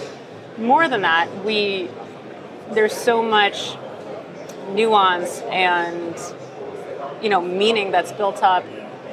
more 0.58 0.88
than 0.88 1.02
that, 1.02 1.44
we 1.46 1.90
there's 2.72 2.94
so 2.94 3.24
much 3.24 3.78
nuance 4.72 5.40
and 5.44 6.16
you 7.22 7.30
know 7.30 7.42
meaning 7.42 7.92
that's 7.92 8.12
built 8.12 8.44
up 8.44 8.66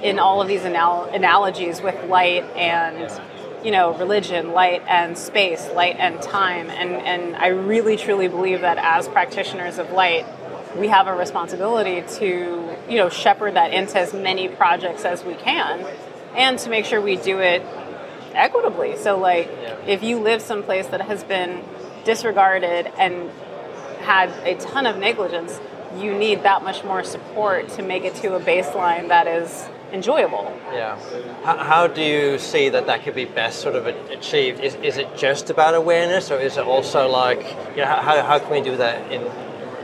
in 0.03 0.19
all 0.19 0.43
of 0.43 0.49
these 0.49 0.63
anal- 0.63 1.05
analogies 1.05 1.81
with 1.81 1.95
light 2.09 2.45
and 2.57 3.21
you 3.65 3.71
know 3.71 3.95
religion 3.95 4.53
light 4.53 4.83
and 4.89 5.17
space 5.17 5.69
light 5.73 5.97
and 5.99 6.21
time. 6.21 6.69
And 6.71 6.93
and 6.93 7.37
i 7.37 7.49
really 7.49 7.97
truly 7.97 8.29
believe 8.29 8.63
that 8.63 8.79
as 8.79 9.07
practitioners 9.09 9.79
of 9.79 9.91
light 9.93 10.27
we 10.77 10.89
have 10.89 11.07
a 11.07 11.15
responsibility 11.15 12.03
to 12.19 12.77
you 12.89 12.99
know 12.99 13.09
shepherd 13.09 13.55
that 13.55 13.73
into 13.73 13.99
as 13.99 14.13
many 14.13 14.49
projects 14.49 15.05
as 15.05 15.25
we 15.25 15.35
can 15.35 15.87
and 16.35 16.59
to 16.59 16.69
make 16.69 16.85
sure 16.85 17.01
we 17.01 17.17
do 17.17 17.39
it 17.39 17.63
equitably. 18.35 18.97
So, 18.97 19.19
like, 19.19 19.47
yeah. 19.47 19.77
if 19.87 20.03
you 20.03 20.19
live 20.19 20.43
someplace 20.43 20.87
that 20.89 21.03
has 21.03 21.25
been 21.25 21.63
disregarded 22.05 22.93
and 22.99 23.31
had 24.01 24.31
a 24.45 24.55
ton 24.57 24.87
of 24.87 24.99
negligence, 24.99 25.61
you 25.97 26.15
need 26.15 26.43
that 26.43 26.63
much 26.63 26.85
more 26.85 27.05
support 27.05 27.69
to 27.71 27.83
make 27.83 28.05
it 28.05 28.15
to 28.17 28.35
a 28.35 28.41
baseline 28.41 29.09
that 29.09 29.27
is 29.27 29.69
enjoyable. 29.93 30.53
Yeah. 30.73 30.99
How, 31.45 31.57
how 31.59 31.87
do 31.87 32.03
you 32.03 32.39
see 32.39 32.69
that 32.69 32.87
that 32.87 33.05
could 33.05 33.15
be 33.15 33.25
best 33.25 33.61
sort 33.61 33.77
of 33.77 33.87
achieved? 33.87 34.61
Is, 34.61 34.75
is 34.77 34.97
it 34.99 35.17
just 35.17 35.51
about 35.51 35.75
awareness, 35.75 36.31
or 36.31 36.39
is 36.39 36.57
it 36.57 36.65
also 36.65 37.09
like, 37.09 37.43
you 37.71 37.83
know, 37.83 37.87
how, 37.87 38.23
how 38.23 38.39
can 38.39 38.51
we 38.51 38.61
do 38.61 38.77
that 38.77 39.11
in 39.13 39.23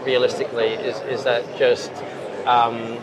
realistically? 0.04 0.69
Is, 0.69 0.99
is 1.02 1.25
that 1.25 1.45
just 1.57 1.92
um, 2.45 2.99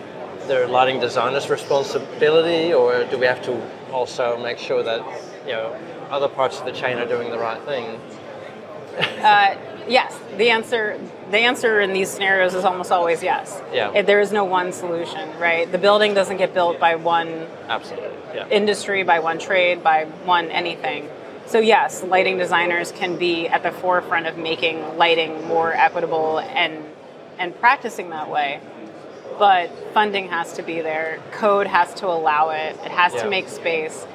the 0.47 0.67
lighting 0.67 0.99
designer's 0.99 1.49
responsibility, 1.49 2.73
or 2.73 3.05
do 3.05 3.17
we 3.17 3.25
have 3.25 3.41
to 3.43 3.61
also 3.91 4.37
make 4.43 4.57
sure 4.57 4.83
that 4.83 5.01
you 5.47 5.53
know 5.53 5.75
other 6.09 6.27
parts 6.27 6.59
of 6.59 6.65
the 6.65 6.71
chain 6.71 6.97
are 6.97 7.07
doing 7.07 7.31
the 7.31 7.39
right 7.39 7.61
thing. 7.63 7.99
Uh, 8.99 9.55
yes, 9.87 10.17
the 10.37 10.49
answer 10.49 10.99
the 11.31 11.37
answer 11.39 11.79
in 11.81 11.93
these 11.93 12.09
scenarios 12.09 12.53
is 12.53 12.65
almost 12.65 12.91
always 12.91 13.21
yes. 13.21 13.61
Yeah. 13.73 13.91
If 13.93 14.05
there 14.05 14.19
is 14.19 14.31
no 14.31 14.43
one 14.45 14.71
solution, 14.71 15.37
right? 15.39 15.71
The 15.71 15.77
building 15.77 16.13
doesn't 16.13 16.37
get 16.37 16.53
built 16.53 16.79
by 16.79 16.95
one 16.95 17.47
Absolutely. 17.67 18.09
Yeah. 18.33 18.47
industry, 18.49 19.03
by 19.03 19.19
one 19.19 19.39
trade, 19.39 19.83
by 19.83 20.05
one 20.25 20.49
anything. 20.49 21.09
So 21.45 21.59
yes, 21.59 22.03
lighting 22.03 22.37
designers 22.37 22.91
can 22.91 23.17
be 23.17 23.47
at 23.47 23.63
the 23.63 23.71
forefront 23.71 24.25
of 24.27 24.37
making 24.37 24.97
lighting 24.97 25.47
more 25.47 25.73
equitable 25.73 26.39
and 26.39 26.83
and 27.37 27.57
practicing 27.59 28.09
that 28.09 28.29
way. 28.29 28.59
But 29.37 29.69
funding 29.93 30.29
has 30.29 30.53
to 30.53 30.63
be 30.63 30.81
there. 30.81 31.19
Code 31.31 31.67
has 31.67 31.93
to 31.95 32.07
allow 32.07 32.49
it. 32.49 32.75
It 32.83 32.91
has 32.91 33.13
Yeah. 33.13 33.23
to 33.23 33.29
make 33.29 33.47
space. 33.49 34.07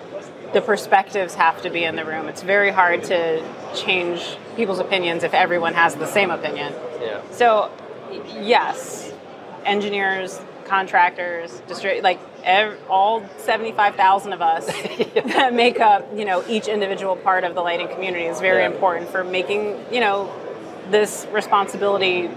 The 0.52 0.61
perspectives 0.61 1.35
have 1.37 1.62
to 1.62 1.71
be 1.71 1.85
in 1.85 1.97
the 1.97 2.04
room. 2.04 2.28
It's 2.28 2.42
very 2.42 2.71
hard 2.71 3.04
to 3.04 3.42
change 3.75 4.37
people's 4.56 4.80
opinions 4.80 5.25
if 5.25 5.32
everyone 5.32 5.73
has 5.75 5.94
the 5.94 6.06
same 6.06 6.30
opinion. 6.30 6.75
yeah. 7.00 7.23
So, 7.30 7.71
yes, 8.40 9.11
engineers, 9.64 10.38
contractors, 10.66 11.50
distri- 11.68 12.02
like 12.02 12.21
ev- 12.44 12.78
all 12.90 13.25
seventy-five 13.38 13.94
thousand 13.97 14.35
of 14.35 14.42
us 14.42 14.66
that 15.14 15.54
make 15.54 15.80
up, 15.80 16.06
you 16.16 16.25
know, 16.26 16.44
each 16.47 16.68
individual 16.68 17.16
part 17.16 17.44
of 17.44 17.54
the 17.54 17.62
lighting 17.62 17.88
community 17.88 18.26
is 18.26 18.38
very 18.40 18.62
Yeah. 18.62 18.71
important 18.73 19.09
for 19.11 19.25
making, 19.25 19.82
you 19.90 20.00
know, 20.00 20.30
this 20.90 21.26
responsibility 21.32 22.28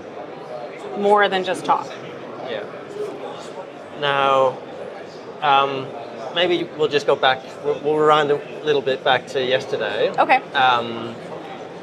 more 0.97 1.27
than 1.27 1.43
just 1.43 1.65
talk. 1.65 1.87
Yeah. 2.49 2.63
Now, 3.99 4.57
um, 5.41 5.87
maybe 6.35 6.69
we'll 6.77 6.87
just 6.89 7.07
go 7.07 7.15
back. 7.15 7.41
We'll, 7.63 7.79
we'll 7.79 7.97
rewind 7.97 8.29
a 8.31 8.35
little 8.63 8.81
bit 8.81 9.03
back 9.03 9.25
to 9.27 9.43
yesterday. 9.43 10.09
Okay. 10.11 10.37
Um, 10.53 11.15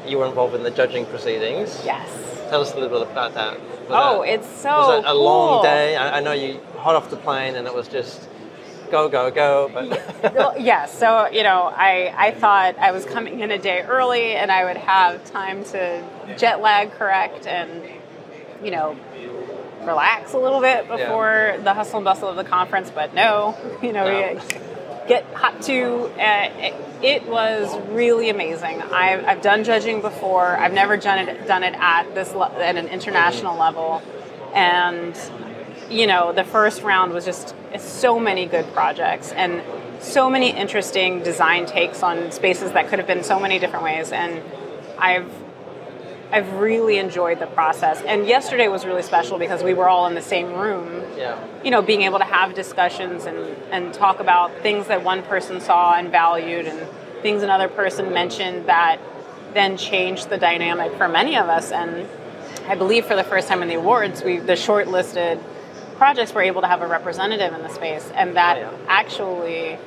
you 0.06 0.18
were 0.18 0.26
involved 0.26 0.54
in 0.54 0.62
the 0.62 0.70
judging 0.70 1.06
proceedings. 1.06 1.80
Yes. 1.84 2.08
Tell 2.50 2.60
us 2.60 2.72
a 2.74 2.78
little 2.78 3.00
bit 3.00 3.10
about 3.10 3.34
that. 3.34 3.58
Was 3.58 3.88
Oh, 3.90 4.22
that- 4.22 4.28
it's 4.34 4.46
so 4.46 4.70
was 4.70 5.04
it 5.04 5.08
a 5.08 5.14
long 5.14 5.62
day? 5.62 5.96
I, 5.96 6.18
I 6.18 6.20
know 6.20 6.32
you 6.32 6.60
hot 6.76 6.94
off 6.94 7.10
the 7.10 7.16
plane, 7.16 7.54
and 7.56 7.66
it 7.66 7.74
was 7.74 7.88
just 7.88 8.28
go, 8.90 9.08
go, 9.08 9.30
go. 9.30 9.70
But 9.72 10.34
Well, 10.34 10.54
yes. 10.58 10.96
So 10.96 11.28
you 11.28 11.42
know, 11.42 11.72
I 11.74 12.12
I 12.16 12.30
thought 12.32 12.78
I 12.78 12.92
was 12.92 13.04
coming 13.06 13.40
in 13.40 13.50
a 13.50 13.58
day 13.58 13.80
early, 13.82 14.32
and 14.34 14.52
I 14.52 14.64
would 14.64 14.76
have 14.76 15.24
time 15.30 15.64
to 15.66 16.04
jet 16.36 16.60
lag 16.60 16.92
correct, 16.92 17.46
and 17.46 17.82
you 18.62 18.70
know, 18.70 18.96
relax 19.86 20.32
a 20.34 20.38
little 20.38 20.60
bit 20.60 20.88
before 20.88 21.56
the 21.62 21.74
hustle 21.74 21.96
and 21.98 22.04
bustle 22.04 22.28
of 22.28 22.36
the 22.36 22.44
conference. 22.44 22.90
But 22.90 23.14
no, 23.14 23.56
you 23.82 23.92
know, 23.92 24.04
No. 24.04 24.34
we 24.34 25.08
get 25.08 25.24
hot 25.34 25.60
to. 25.62 26.04
Uh, 26.20 26.50
it, 26.58 26.74
it 27.02 27.26
was 27.28 27.76
really 27.90 28.28
amazing. 28.30 28.80
I've, 28.80 29.24
I've 29.24 29.42
done 29.42 29.64
judging 29.64 30.00
before. 30.00 30.56
I've 30.56 30.72
never 30.72 30.96
done 30.96 31.28
it 31.28 31.46
done 31.46 31.64
it 31.64 31.74
at 31.74 32.14
this 32.14 32.32
le- 32.34 32.52
at 32.58 32.76
an 32.76 32.88
international 32.88 33.58
level, 33.58 34.00
and 34.54 35.18
you 35.90 36.06
know, 36.06 36.32
the 36.32 36.44
first 36.44 36.82
round 36.82 37.12
was 37.12 37.24
just 37.24 37.54
so 37.78 38.18
many 38.18 38.46
good 38.46 38.72
projects 38.72 39.30
and 39.32 39.62
so 40.00 40.30
many 40.30 40.50
interesting 40.50 41.22
design 41.22 41.66
takes 41.66 42.02
on 42.02 42.32
spaces 42.32 42.72
that 42.72 42.88
could 42.88 42.98
have 42.98 43.06
been 43.06 43.22
so 43.22 43.38
many 43.38 43.58
different 43.58 43.84
ways. 43.84 44.10
And 44.10 44.42
I've 44.98 45.30
I've 46.32 46.50
really 46.54 46.98
enjoyed 46.98 47.38
the 47.40 47.46
process. 47.46 48.00
And 48.02 48.26
yesterday 48.26 48.66
was 48.68 48.84
really 48.86 49.02
special 49.02 49.38
because 49.38 49.62
we 49.62 49.74
were 49.74 49.88
all 49.88 50.06
in 50.06 50.14
the 50.14 50.22
same 50.22 50.54
room. 50.54 51.02
yeah, 51.16 51.38
You 51.62 51.70
know, 51.70 51.82
being 51.82 52.02
able 52.02 52.18
to 52.18 52.24
have 52.24 52.54
discussions 52.54 53.26
and, 53.26 53.38
and 53.70 53.92
talk 53.92 54.18
about 54.18 54.50
things 54.62 54.86
that 54.88 55.04
one 55.04 55.22
person 55.24 55.60
saw 55.60 55.94
and 55.94 56.10
valued 56.10 56.66
and 56.66 56.80
things 57.20 57.42
another 57.42 57.68
person 57.68 58.12
mentioned 58.12 58.66
that 58.66 58.98
then 59.52 59.76
changed 59.76 60.30
the 60.30 60.38
dynamic 60.38 60.94
for 60.96 61.06
many 61.08 61.36
of 61.36 61.48
us. 61.50 61.70
And 61.70 62.08
I 62.66 62.74
believe 62.76 63.04
for 63.04 63.14
the 63.14 63.24
first 63.24 63.46
time 63.48 63.60
in 63.62 63.68
the 63.68 63.74
awards, 63.74 64.24
we 64.24 64.38
the 64.38 64.54
shortlisted 64.54 65.38
projects 65.96 66.32
were 66.32 66.42
able 66.42 66.62
to 66.62 66.66
have 66.66 66.80
a 66.80 66.86
representative 66.86 67.52
in 67.52 67.62
the 67.62 67.68
space, 67.68 68.10
and 68.14 68.34
that 68.36 68.56
Oh, 68.56 68.60
yeah. 68.62 68.70
actually 68.88 69.78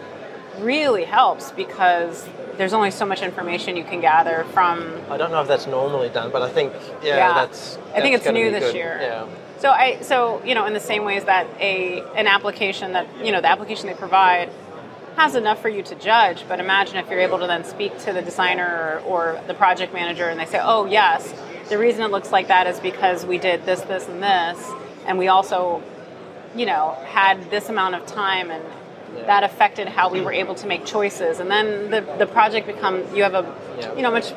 really 0.60 1.04
helps 1.04 1.52
because 1.52 2.28
there's 2.58 2.74
only 2.74 2.92
so 2.92 3.06
much 3.06 3.22
information 3.22 3.76
you 3.78 3.84
can 3.84 4.02
gather 4.02 4.46
from. 4.54 5.02
I 5.10 5.18
don't 5.18 5.32
know 5.32 5.42
if 5.42 5.48
that's 5.48 5.68
normally 5.68 6.10
done, 6.10 6.32
but 6.32 6.42
I 6.42 6.50
think 6.50 6.74
yeah, 7.04 7.16
Yeah. 7.18 7.34
that's. 7.34 7.78
I 7.94 8.02
think 8.02 8.16
that's 8.16 8.28
it's 8.28 8.34
new 8.34 8.52
this 8.52 8.66
good. 8.66 8.76
year. 8.76 8.98
Yeah. 9.02 9.28
So 9.60 9.70
I 9.72 10.02
so 10.02 10.42
you 10.46 10.54
know 10.56 10.66
in 10.66 10.74
the 10.74 10.80
same 10.80 11.06
ways 11.06 11.24
that 11.26 11.48
a 11.60 12.02
an 12.16 12.28
application 12.28 12.94
that 12.94 13.08
you 13.24 13.32
know 13.32 13.42
the 13.42 13.50
application 13.50 13.88
they 13.88 13.94
provide 13.94 14.50
has 15.16 15.36
enough 15.36 15.62
for 15.62 15.70
you 15.70 15.82
to 15.82 15.96
judge, 15.96 16.44
but 16.48 16.60
imagine 16.60 16.98
if 16.98 17.10
you're 17.10 17.22
able 17.22 17.40
to 17.40 17.48
then 17.48 17.64
speak 17.64 17.98
to 18.00 18.12
the 18.12 18.22
designer 18.22 19.02
or, 19.06 19.36
or 19.38 19.42
the 19.48 19.54
project 19.54 19.94
manager 19.94 20.26
and 20.28 20.38
they 20.40 20.46
say, 20.46 20.60
"Oh 20.62 20.86
yes, 20.86 21.34
the 21.70 21.78
reason 21.78 22.04
it 22.04 22.12
looks 22.12 22.32
like 22.32 22.48
that 22.50 22.68
is 22.68 22.80
because 22.80 23.26
we 23.26 23.38
did 23.38 23.66
this, 23.66 23.82
this, 23.82 24.08
and 24.10 24.22
this, 24.22 24.72
and 25.06 25.18
we 25.18 25.30
also, 25.30 25.82
you 26.54 26.66
know, 26.66 26.98
had 27.06 27.50
this 27.50 27.70
amount 27.70 27.96
of 27.96 28.06
time 28.06 28.52
and." 28.52 28.64
That 29.26 29.44
affected 29.44 29.88
how 29.88 30.10
we 30.10 30.22
were 30.22 30.34
able 30.34 30.56
to 30.56 30.68
make 30.68 30.86
choices, 30.86 31.40
and 31.40 31.50
then 31.50 31.90
the, 31.92 32.02
the 32.18 32.28
project 32.28 32.68
becomes 32.68 33.12
you 33.16 33.24
have 33.24 33.34
a 33.34 33.46
Yeah. 33.80 33.96
you 33.96 34.02
know 34.02 34.12
much 34.12 34.34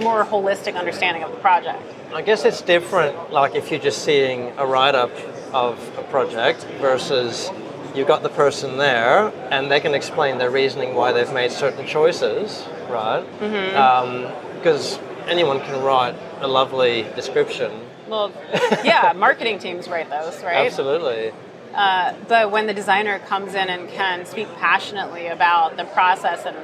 more 0.00 0.24
holistic 0.24 0.74
understanding 0.76 1.22
of 1.22 1.30
the 1.30 1.38
project. 1.38 1.82
I 2.14 2.22
guess 2.22 2.44
it's 2.44 2.60
different, 2.60 3.32
like 3.32 3.54
if 3.54 3.70
you're 3.70 3.80
just 3.80 4.04
seeing 4.04 4.52
a 4.58 4.66
write 4.66 4.94
up 4.94 5.10
of 5.52 5.78
a 5.98 6.02
project 6.04 6.64
versus 6.80 7.50
you've 7.94 8.08
got 8.08 8.22
the 8.22 8.28
person 8.28 8.78
there 8.78 9.32
and 9.50 9.70
they 9.70 9.80
can 9.80 9.94
explain 9.94 10.38
their 10.38 10.50
reasoning 10.50 10.94
why 10.94 11.12
they've 11.12 11.32
made 11.32 11.52
certain 11.52 11.86
choices, 11.86 12.66
right? 12.88 13.24
Mm-hmm. 13.40 14.56
Because 14.56 14.98
anyone 15.26 15.60
can 15.60 15.82
write 15.82 16.14
a 16.40 16.48
lovely 16.48 17.06
description. 17.16 17.70
Well, 18.08 18.32
yeah, 18.84 19.12
marketing 19.16 19.58
teams 19.58 19.88
write 19.88 20.10
those, 20.10 20.42
right? 20.42 20.66
Absolutely. 20.66 21.32
Uh, 21.74 22.14
but 22.28 22.50
when 22.50 22.66
the 22.66 22.74
designer 22.74 23.18
comes 23.20 23.54
in 23.54 23.68
and 23.68 23.88
can 23.88 24.26
speak 24.26 24.48
passionately 24.56 25.26
about 25.28 25.76
the 25.76 25.84
process 25.84 26.44
and 26.44 26.56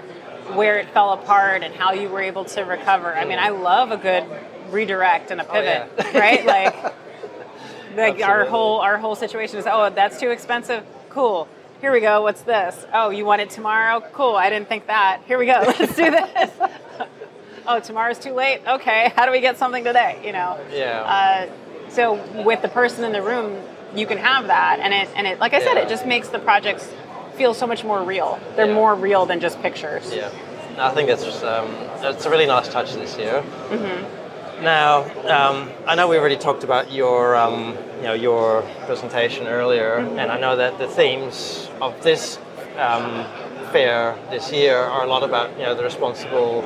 where 0.57 0.79
it 0.79 0.88
fell 0.91 1.12
apart 1.12 1.62
and 1.62 1.75
how 1.75 1.93
you 1.93 2.09
were 2.09 2.21
able 2.21 2.45
to 2.45 2.62
recover, 2.62 3.15
I 3.15 3.25
mean, 3.25 3.38
I 3.38 3.49
love 3.50 3.91
a 3.91 3.97
good 3.97 4.25
redirect 4.71 5.31
and 5.31 5.41
a 5.41 5.45
pivot, 5.45 5.91
Oh, 5.99 6.11
yeah. 6.12 6.19
right? 6.19 6.45
Like, 6.47 6.95
like 7.97 8.23
our 8.23 8.45
whole 8.45 8.81
our 8.81 8.99
whole 8.99 9.15
situation 9.15 9.59
is, 9.59 9.67
oh, 9.67 9.91
that's 9.91 10.21
too 10.21 10.31
expensive. 10.31 10.85
Cool. 11.09 11.49
Here 11.81 11.93
we 11.93 12.00
go. 12.00 12.23
What's 12.23 12.43
this? 12.43 12.87
Oh, 12.93 13.11
you 13.11 13.25
want 13.25 13.41
it 13.41 13.50
tomorrow? 13.50 14.00
Cool. 14.12 14.35
I 14.35 14.50
didn't 14.50 14.69
think 14.69 14.88
that. 14.88 15.23
Here 15.27 15.38
we 15.38 15.47
go. 15.47 15.53
Let's 15.79 15.95
do 15.95 16.11
this. 16.11 16.50
oh, 17.67 17.81
tomorrow's 17.81 18.19
too 18.19 18.33
late. 18.33 18.61
Okay. 18.67 19.12
How 19.15 19.25
do 19.27 19.33
we 19.33 19.41
get 19.41 19.57
something 19.59 19.85
today? 19.85 20.21
You 20.25 20.33
know. 20.33 20.59
Yeah. 20.73 21.49
Uh, 21.49 21.91
so 21.91 22.15
with 22.45 22.62
the 22.62 22.69
person 22.69 23.05
in 23.05 23.12
the 23.12 23.23
room, 23.23 23.62
you 23.95 24.07
can 24.07 24.18
have 24.18 24.47
that, 24.49 24.80
and 24.80 24.92
it 24.95 25.09
and 25.16 25.26
it 25.26 25.38
like 25.40 25.54
I 25.54 25.61
said, 25.61 25.75
Yeah. 25.75 25.83
it 25.85 25.88
just 25.88 26.07
makes 26.07 26.28
the 26.28 26.38
projects 26.38 26.88
feel 27.37 27.54
so 27.54 27.66
much 27.66 27.85
more 27.85 28.02
real. 28.02 28.38
They're 28.57 28.66
Yeah. 28.66 28.75
more 28.75 28.95
real 28.95 29.26
than 29.26 29.40
just 29.40 29.61
pictures. 29.62 30.12
Yeah, 30.14 30.30
I 30.78 30.90
think 30.90 31.09
it's 31.09 31.42
um, 31.42 31.68
it's 32.02 32.26
a 32.26 32.30
really 32.30 32.47
nice 32.47 32.68
touch 32.68 32.95
this 32.95 33.16
year. 33.18 33.42
Mm-hmm. 33.71 34.64
Now, 34.64 35.04
um, 35.28 35.71
I 35.87 35.95
know 35.95 36.09
we 36.09 36.18
already 36.18 36.37
talked 36.37 36.64
about 36.64 36.90
your 36.92 37.37
um, 37.37 37.76
you 37.99 38.04
know 38.09 38.14
your 38.14 38.62
presentation 38.87 39.47
earlier, 39.47 39.99
Mm-hmm. 40.00 40.18
and 40.18 40.30
I 40.33 40.38
know 40.40 40.57
that 40.57 40.78
the 40.78 40.88
themes 40.88 41.68
of 41.80 42.00
this 42.02 42.38
um, 42.78 43.25
fair 43.73 44.16
this 44.30 44.50
year 44.52 44.78
are 44.78 45.04
a 45.04 45.07
lot 45.07 45.23
about 45.23 45.50
you 45.59 45.64
know 45.64 45.75
the 45.75 45.85
responsible 45.85 46.64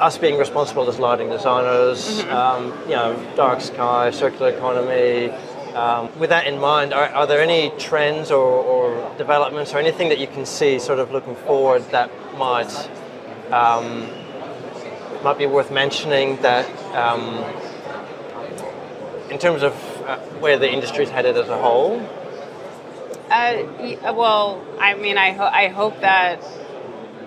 us 0.00 0.18
being 0.18 0.36
responsible 0.38 0.86
as 0.88 0.98
lighting 0.98 1.28
designers, 1.30 2.22
Mm-hmm. 2.22 2.30
um, 2.34 2.62
you 2.88 2.96
know, 2.96 3.16
dark 3.36 3.60
sky, 3.60 4.10
circular 4.10 4.50
economy. 4.50 5.32
Um, 5.76 6.18
with 6.18 6.30
that 6.30 6.46
in 6.46 6.58
mind, 6.58 6.94
are, 6.94 7.10
are 7.10 7.26
there 7.26 7.42
any 7.42 7.70
trends 7.78 8.30
or, 8.30 8.46
or 8.46 9.14
developments 9.18 9.74
or 9.74 9.78
anything 9.78 10.08
that 10.08 10.18
you 10.18 10.26
can 10.26 10.46
see 10.46 10.78
sort 10.78 10.98
of 10.98 11.12
looking 11.12 11.36
forward 11.36 11.82
that 11.90 12.10
might 12.38 12.72
um, 13.52 14.08
might 15.22 15.36
be 15.36 15.44
worth 15.44 15.70
mentioning 15.70 16.40
that 16.40 16.66
um, 16.94 17.44
in 19.30 19.38
terms 19.38 19.62
of 19.62 19.74
uh, 20.06 20.16
where 20.40 20.58
the 20.58 20.72
industry 20.72 21.04
is 21.04 21.10
headed 21.10 21.36
as 21.36 21.50
a 21.50 21.58
whole? 21.58 22.00
Uh, 23.30 24.14
well, 24.14 24.64
I 24.80 24.94
mean, 24.94 25.18
I 25.18 25.32
ho- 25.32 25.50
I 25.52 25.68
hope 25.68 26.00
that 26.00 26.42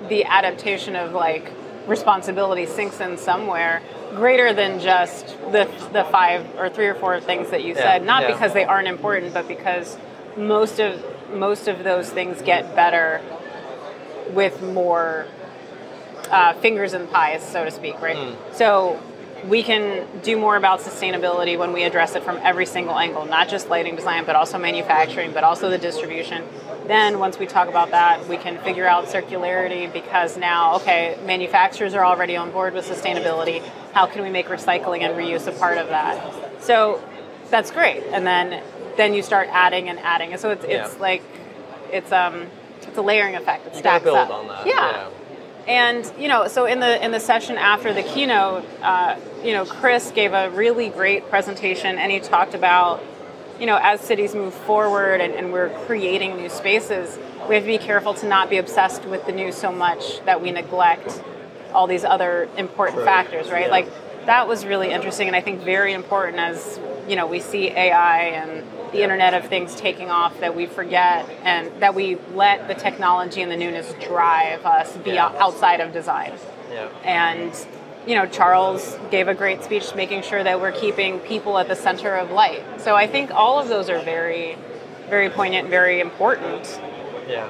the 0.07 0.23
adaptation 0.23 0.95
of 0.95 1.13
like 1.13 1.51
responsibility 1.85 2.65
sinks 2.65 2.99
in 2.99 3.17
somewhere 3.17 3.83
greater 4.15 4.53
than 4.53 4.79
just 4.79 5.27
the 5.51 5.69
the 5.93 6.03
five 6.05 6.45
or 6.57 6.69
three 6.69 6.87
or 6.87 6.95
four 6.95 7.19
things 7.19 7.49
that 7.51 7.63
you 7.63 7.73
Yeah, 7.73 7.81
said. 7.81 8.05
Not 8.05 8.23
yeah. 8.23 8.31
because 8.31 8.53
they 8.53 8.65
aren't 8.65 8.87
important, 8.87 9.33
but 9.33 9.47
because 9.47 9.97
most 10.37 10.79
of 10.79 11.03
most 11.33 11.67
of 11.67 11.83
those 11.83 12.09
things 12.09 12.41
get 12.41 12.75
better 12.75 13.21
with 14.33 14.61
more 14.61 15.25
uh, 16.29 16.53
fingers 16.53 16.93
in 16.93 17.01
the 17.01 17.07
pies, 17.07 17.43
so 17.43 17.65
to 17.65 17.71
speak, 17.71 17.99
right? 18.01 18.15
Mm. 18.15 18.35
So 18.53 19.01
we 19.47 19.63
can 19.63 20.05
do 20.21 20.37
more 20.37 20.55
about 20.57 20.79
sustainability 20.79 21.57
when 21.57 21.71
we 21.73 21.83
address 21.83 22.15
it 22.15 22.23
from 22.23 22.37
every 22.43 22.65
single 22.65 22.97
angle, 22.97 23.25
not 23.25 23.49
just 23.49 23.69
lighting 23.69 23.95
design, 23.95 24.25
but 24.25 24.35
also 24.35 24.57
manufacturing, 24.57 25.31
but 25.31 25.43
also 25.43 25.69
the 25.69 25.77
distribution. 25.77 26.43
Then 26.89 27.19
once 27.19 27.37
we 27.39 27.45
talk 27.45 27.67
about 27.69 27.91
that, 27.91 28.27
we 28.27 28.37
can 28.37 28.57
figure 28.63 28.87
out 28.87 29.05
circularity 29.05 29.91
because 29.91 30.37
now, 30.37 30.75
okay, 30.77 31.17
manufacturers 31.25 31.93
are 31.93 32.05
already 32.05 32.35
on 32.35 32.51
board 32.51 32.73
with 32.73 32.85
sustainability. 32.87 33.61
How 33.93 34.05
can 34.07 34.23
we 34.23 34.29
make 34.29 34.47
recycling 34.47 35.01
and 35.01 35.13
reuse 35.15 35.47
a 35.47 35.51
part 35.51 35.77
of 35.77 35.87
that? 35.89 36.61
So 36.63 37.01
that's 37.49 37.71
great. 37.71 38.03
And 38.11 38.25
then 38.25 38.63
then 38.97 39.13
you 39.13 39.21
start 39.23 39.47
adding 39.51 39.87
and 39.89 39.97
adding. 39.99 40.31
And 40.33 40.41
so 40.41 40.49
it's 40.49 40.63
it's 40.65 40.93
Yeah. 40.95 40.99
like 41.01 41.23
it's 41.91 42.11
um 42.11 42.47
it's 42.81 42.97
a 42.97 43.01
layering 43.01 43.35
effect. 43.35 43.67
It 43.67 43.73
You 43.73 43.79
stacks 43.79 44.03
build 44.03 44.17
up. 44.17 44.29
on 44.31 44.47
that. 44.47 44.65
yeah. 44.67 45.07
And 45.67 46.11
you 46.17 46.27
know, 46.27 46.47
so 46.47 46.65
in 46.65 46.79
the 46.79 47.03
in 47.03 47.11
the 47.11 47.19
session 47.19 47.57
after 47.57 47.93
the 47.93 48.01
keynote, 48.03 48.65
uh, 48.81 49.15
you 49.43 49.53
know, 49.53 49.65
Chris 49.65 50.11
gave 50.11 50.33
a 50.33 50.49
really 50.49 50.89
great 50.89 51.29
presentation, 51.29 51.97
and 51.99 52.11
he 52.11 52.19
talked 52.19 52.55
about, 52.55 53.03
you 53.59 53.65
know, 53.65 53.77
as 53.81 53.99
cities 54.01 54.33
move 54.35 54.53
forward 54.53 55.21
and, 55.21 55.33
and 55.33 55.51
we're 55.51 55.69
creating 55.85 56.37
new 56.37 56.49
spaces, 56.49 57.17
we 57.47 57.55
have 57.55 57.63
to 57.63 57.67
be 57.67 57.77
careful 57.77 58.13
to 58.15 58.27
not 58.27 58.49
be 58.49 58.57
obsessed 58.57 59.05
with 59.05 59.25
the 59.25 59.31
new 59.31 59.51
so 59.51 59.71
much 59.71 60.23
that 60.25 60.41
we 60.41 60.51
neglect 60.51 61.21
all 61.73 61.85
these 61.87 62.03
other 62.03 62.47
important 62.57 62.97
True. 62.97 63.05
factors, 63.05 63.49
right? 63.51 63.65
Yeah. 63.65 63.71
Like 63.71 63.87
that 64.25 64.47
was 64.47 64.65
really 64.65 64.91
interesting, 64.91 65.27
and 65.27 65.35
I 65.35 65.41
think 65.41 65.61
very 65.61 65.93
important 65.93 66.39
as 66.39 66.79
you 67.07 67.15
know 67.15 67.25
we 67.27 67.39
see 67.39 67.69
AI 67.69 68.19
and 68.19 68.63
the 68.91 69.03
Internet 69.03 69.33
of 69.33 69.45
Things 69.47 69.75
taking 69.75 70.09
off 70.09 70.39
that 70.39 70.55
we 70.55 70.65
forget 70.65 71.29
and 71.43 71.71
that 71.81 71.93
we 71.93 72.17
let 72.33 72.67
the 72.67 72.73
technology 72.75 73.41
and 73.41 73.51
the 73.51 73.57
newness 73.57 73.93
drive 74.03 74.65
us 74.65 74.95
beyond 74.97 75.35
Yeah. 75.35 75.43
outside 75.43 75.79
of 75.79 75.93
design. 75.93 76.33
Yeah. 76.71 76.87
And 77.03 77.51
you 78.09 78.15
know, 78.15 78.25
Charles 78.25 78.97
gave 79.11 79.27
a 79.27 79.35
great 79.35 79.63
speech 79.63 79.93
making 79.93 80.23
sure 80.23 80.43
that 80.43 80.59
we're 80.59 80.71
keeping 80.71 81.19
people 81.19 81.59
at 81.59 81.67
the 81.67 81.75
center 81.75 82.15
of 82.15 82.31
light. 82.31 82.63
So 82.81 82.95
I 82.95 83.05
think 83.05 83.29
all 83.29 83.59
of 83.59 83.67
those 83.67 83.87
are 83.87 84.01
very, 84.01 84.57
very 85.09 85.29
poignant, 85.29 85.69
very 85.69 85.99
important. 85.99 86.81
Yeah. 87.27 87.47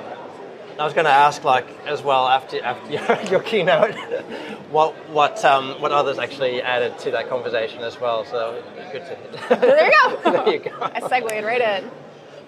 I 0.78 0.84
was 0.84 0.94
going 0.94 1.06
to 1.06 1.12
ask, 1.12 1.46
like, 1.46 1.66
as 1.86 2.02
well 2.02 2.28
after 2.28 2.62
after 2.62 2.92
your, 2.92 3.22
your 3.32 3.40
keynote, 3.40 3.96
what 4.70 4.94
what 5.10 5.44
um, 5.46 5.82
what 5.82 5.92
others 5.94 6.20
actually 6.20 6.62
added 6.62 6.98
to 7.00 7.12
that 7.12 7.30
conversation 7.30 7.82
as 7.82 8.00
well. 8.00 8.26
So 8.26 8.62
good 8.92 9.06
to. 9.06 9.16
There 9.60 9.86
you 9.86 9.92
go. 9.92 10.32
there 10.32 10.54
you 10.54 10.60
go. 10.60 10.72
I 10.82 11.00
segued 11.08 11.44
right 11.44 11.62
in. 11.62 11.92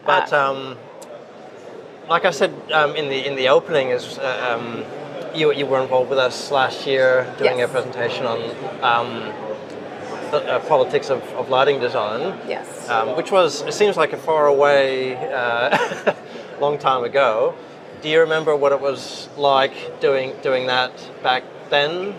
But 0.05 0.31
Uh, 0.33 0.51
um, 0.51 0.77
like 2.09 2.25
I 2.25 2.31
said 2.31 2.53
um, 2.71 2.95
in 2.95 3.09
the 3.09 3.25
in 3.27 3.35
the 3.35 3.49
opening, 3.49 3.89
is 3.89 4.17
uh, 4.17 4.57
um, 4.59 4.85
you 5.33 5.51
you 5.53 5.65
were 5.65 5.81
involved 5.81 6.09
with 6.09 6.19
us 6.19 6.51
last 6.51 6.85
year 6.87 7.33
doing 7.37 7.59
Yes. 7.59 7.69
a 7.69 7.71
presentation 7.71 8.25
on 8.25 8.39
um, 8.83 9.09
the 10.31 10.37
uh, 10.55 10.59
politics 10.67 11.09
of, 11.09 11.21
of 11.33 11.49
lighting 11.49 11.79
design. 11.79 12.37
yes. 12.47 12.89
um, 12.89 13.15
which 13.17 13.31
was 13.31 13.61
it 13.63 13.73
seems 13.73 13.97
like 13.97 14.13
a 14.13 14.17
far 14.17 14.47
away, 14.47 15.15
uh, 15.33 16.13
long 16.59 16.77
time 16.77 17.03
ago. 17.03 17.53
Do 18.01 18.09
you 18.09 18.21
remember 18.21 18.55
what 18.55 18.71
it 18.71 18.81
was 18.81 19.29
like 19.37 19.99
doing 19.99 20.33
doing 20.41 20.67
that 20.67 20.91
back 21.21 21.43
then? 21.69 22.15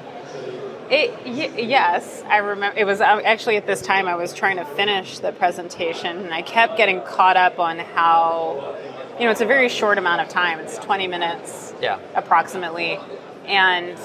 It, 0.90 1.10
y- 1.24 1.58
yes, 1.58 2.22
I 2.28 2.36
remember. 2.36 2.78
It 2.78 2.84
was 2.84 3.00
uh, 3.00 3.20
actually 3.24 3.56
at 3.56 3.66
this 3.66 3.80
time 3.80 4.06
I 4.06 4.14
was 4.14 4.34
trying 4.34 4.58
to 4.58 4.64
finish 4.64 5.18
the 5.20 5.32
presentation, 5.32 6.18
and 6.18 6.34
I 6.34 6.42
kept 6.42 6.76
getting 6.76 7.00
caught 7.00 7.36
up 7.38 7.58
on 7.58 7.78
how, 7.78 8.76
you 9.18 9.24
know, 9.24 9.30
it's 9.30 9.40
a 9.40 9.46
very 9.46 9.68
short 9.68 9.98
amount 9.98 10.20
of 10.20 10.28
time. 10.28 10.58
It's 10.58 10.78
20 10.78 11.06
minutes 11.06 11.74
Yeah. 11.80 11.98
approximately, 12.14 12.98
and 13.46 13.98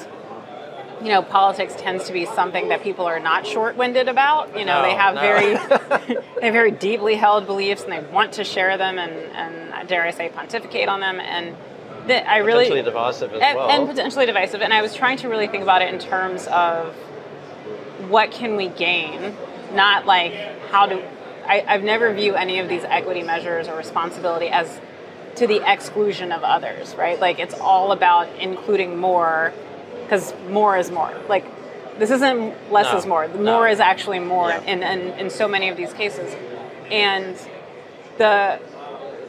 you 1.01 1.09
know, 1.09 1.21
politics 1.21 1.75
tends 1.77 2.05
to 2.05 2.13
be 2.13 2.25
something 2.25 2.69
that 2.69 2.81
people 2.81 3.05
are 3.05 3.19
not 3.19 3.45
short-winded 3.45 4.07
about. 4.07 4.57
You 4.57 4.65
know, 4.65 4.81
they 4.81 4.95
have 4.95 5.13
no. 5.13 5.21
very, 5.21 5.53
they 6.39 6.45
have 6.45 6.53
very 6.53 6.71
deeply 6.71 7.15
held 7.15 7.45
beliefs, 7.45 7.83
and 7.83 7.91
they 7.91 7.99
want 8.11 8.33
to 8.33 8.43
share 8.43 8.77
them, 8.77 8.97
and, 8.97 9.11
and 9.11 9.87
dare 9.87 10.03
I 10.03 10.11
say, 10.11 10.29
pontificate 10.29 10.89
on 10.89 10.99
them. 10.99 11.19
And 11.19 11.55
the, 12.07 12.27
I 12.29 12.37
really 12.37 12.65
Potentially 12.65 12.81
divisive 12.83 13.33
as 13.33 13.41
and, 13.41 13.57
well. 13.57 13.69
and 13.69 13.87
potentially 13.87 14.25
divisive. 14.25 14.61
And 14.61 14.73
I 14.73 14.81
was 14.81 14.93
trying 14.93 15.17
to 15.17 15.29
really 15.29 15.47
think 15.47 15.63
about 15.63 15.81
it 15.81 15.93
in 15.93 15.99
terms 15.99 16.47
of 16.47 16.93
what 18.09 18.31
can 18.31 18.55
we 18.55 18.69
gain, 18.69 19.35
not 19.73 20.05
like 20.05 20.33
how 20.69 20.85
do. 20.87 21.01
I, 21.45 21.63
I've 21.65 21.83
never 21.83 22.13
view 22.13 22.35
any 22.35 22.59
of 22.59 22.67
these 22.67 22.83
equity 22.83 23.23
measures 23.23 23.67
or 23.69 23.77
responsibility 23.77 24.47
as 24.49 24.81
to 25.37 25.47
the 25.47 25.61
exclusion 25.71 26.31
of 26.31 26.43
others, 26.43 26.95
right? 26.95 27.19
Like 27.19 27.39
it's 27.39 27.53
all 27.55 27.91
about 27.91 28.27
including 28.39 28.97
more, 28.97 29.53
because 30.03 30.33
more 30.49 30.77
is 30.77 30.91
more. 30.91 31.13
Like 31.29 31.45
this 31.99 32.11
isn't 32.11 32.71
less 32.71 32.91
No, 32.91 32.97
is 32.97 33.05
more. 33.05 33.27
The 33.27 33.37
no. 33.39 33.53
more 33.57 33.67
is 33.67 33.79
actually 33.79 34.19
more 34.19 34.49
Yeah. 34.49 34.61
in, 34.63 34.83
in, 34.83 34.99
in 35.19 35.29
so 35.29 35.47
many 35.47 35.69
of 35.69 35.77
these 35.77 35.93
cases. 35.93 36.35
And 36.91 37.35
the 38.17 38.59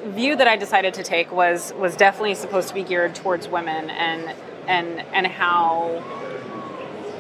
view 0.04 0.37
that 0.37 0.46
I 0.48 0.56
decided 0.56 0.94
to 0.94 1.02
take 1.02 1.30
was 1.32 1.74
was 1.74 1.96
definitely 1.96 2.35
supposed 2.35 2.68
to 2.68 2.74
be 2.74 2.82
geared 2.85 3.14
towards 3.14 3.48
women 3.48 3.90
and 3.90 4.35
and 4.66 5.00
and 5.12 5.26
how 5.26 6.02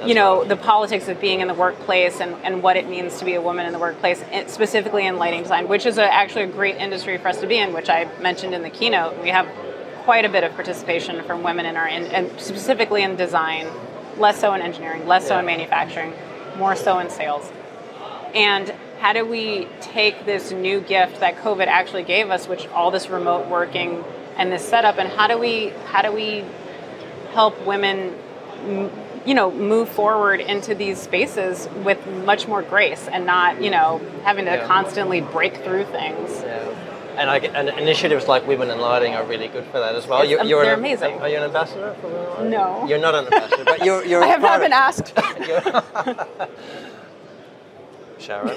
you 0.04 0.14
know 0.14 0.44
the 0.44 0.56
politics 0.56 1.08
of 1.08 1.20
being 1.20 1.40
in 1.40 1.48
the 1.48 1.54
workplace 1.54 2.20
and, 2.20 2.34
and 2.44 2.62
what 2.62 2.76
it 2.76 2.88
means 2.88 3.18
to 3.18 3.24
be 3.24 3.34
a 3.34 3.40
woman 3.40 3.66
in 3.66 3.72
the 3.72 3.78
workplace 3.78 4.22
specifically 4.46 5.06
in 5.06 5.16
lighting 5.16 5.42
design 5.42 5.68
which 5.68 5.86
is 5.86 5.98
a, 5.98 6.12
actually 6.12 6.44
a 6.44 6.46
great 6.46 6.76
industry 6.76 7.18
for 7.18 7.28
us 7.28 7.40
to 7.40 7.46
be 7.46 7.58
in 7.58 7.72
which 7.72 7.88
i 7.88 8.04
mentioned 8.20 8.54
in 8.54 8.62
the 8.62 8.70
keynote. 8.70 9.20
We 9.22 9.30
have 9.30 9.48
quite 10.04 10.24
a 10.24 10.28
bit 10.28 10.44
of 10.44 10.54
participation 10.54 11.22
from 11.24 11.42
women 11.42 11.66
in 11.66 11.76
our 11.76 11.86
in, 11.86 12.04
and 12.06 12.40
specifically 12.40 13.02
in 13.02 13.16
design 13.16 13.68
less 14.16 14.40
so 14.40 14.54
in 14.54 14.62
engineering 14.62 15.06
less 15.06 15.28
so 15.28 15.38
in 15.38 15.44
manufacturing 15.44 16.12
more 16.56 16.74
so 16.74 16.98
in 16.98 17.08
sales. 17.08 17.50
And 18.34 18.74
how 19.00 19.12
do 19.12 19.24
we 19.24 19.68
take 19.80 20.26
this 20.26 20.50
new 20.50 20.80
gift 20.80 21.20
that 21.20 21.36
COVID 21.36 21.66
actually 21.66 22.02
gave 22.02 22.30
us, 22.30 22.48
which 22.48 22.66
all 22.68 22.90
this 22.90 23.08
remote 23.08 23.48
working 23.48 24.04
and 24.36 24.50
this 24.52 24.68
setup, 24.68 24.98
and 24.98 25.08
how 25.08 25.28
do 25.28 25.38
we 25.38 25.68
how 25.86 26.02
do 26.02 26.12
we 26.12 26.44
help 27.32 27.60
women, 27.66 28.14
m- 28.64 28.90
you 29.28 29.34
know, 29.34 29.50
move 29.52 29.88
forward 29.90 30.40
into 30.40 30.74
these 30.74 30.98
spaces 30.98 31.68
with 31.84 31.98
much 32.24 32.48
more 32.48 32.62
grace 32.62 33.06
and 33.14 33.26
not, 33.26 33.50
you 33.62 33.70
know, 33.70 34.00
having 34.24 34.46
to 34.46 34.52
Yeah. 34.52 34.66
constantly 34.66 35.20
break 35.20 35.54
through 35.64 35.84
things. 35.84 36.30
yeah. 36.42 36.64
And, 37.20 37.28
I, 37.28 37.38
and 37.38 37.68
initiatives 37.84 38.28
like 38.28 38.46
Women 38.46 38.70
in 38.70 38.78
Lighting 38.78 39.14
are 39.16 39.24
really 39.24 39.48
good 39.48 39.64
for 39.72 39.80
that 39.80 39.94
as 39.96 40.06
well. 40.06 40.22
It's- 40.22 40.40
um, 40.40 40.46
You're, 40.48 40.62
they're 40.62 40.74
an, 40.74 40.78
amazing. 40.78 41.14
Are 41.20 41.28
you 41.28 41.36
an 41.38 41.42
ambassador 41.50 41.94
for 42.00 42.06
Women 42.06 42.22
in 42.22 42.30
Lighting? 42.30 42.50
No. 42.50 42.86
You're 42.88 42.98
not 43.08 43.14
an 43.16 43.24
ambassador, 43.26 43.64
but 43.64 43.84
you're. 43.84 44.04
you're 44.04 44.22
I 44.28 44.28
have 44.28 44.40
not 44.40 44.60
been 44.60 44.72
asked. 44.72 45.12
Sharon. 48.18 48.56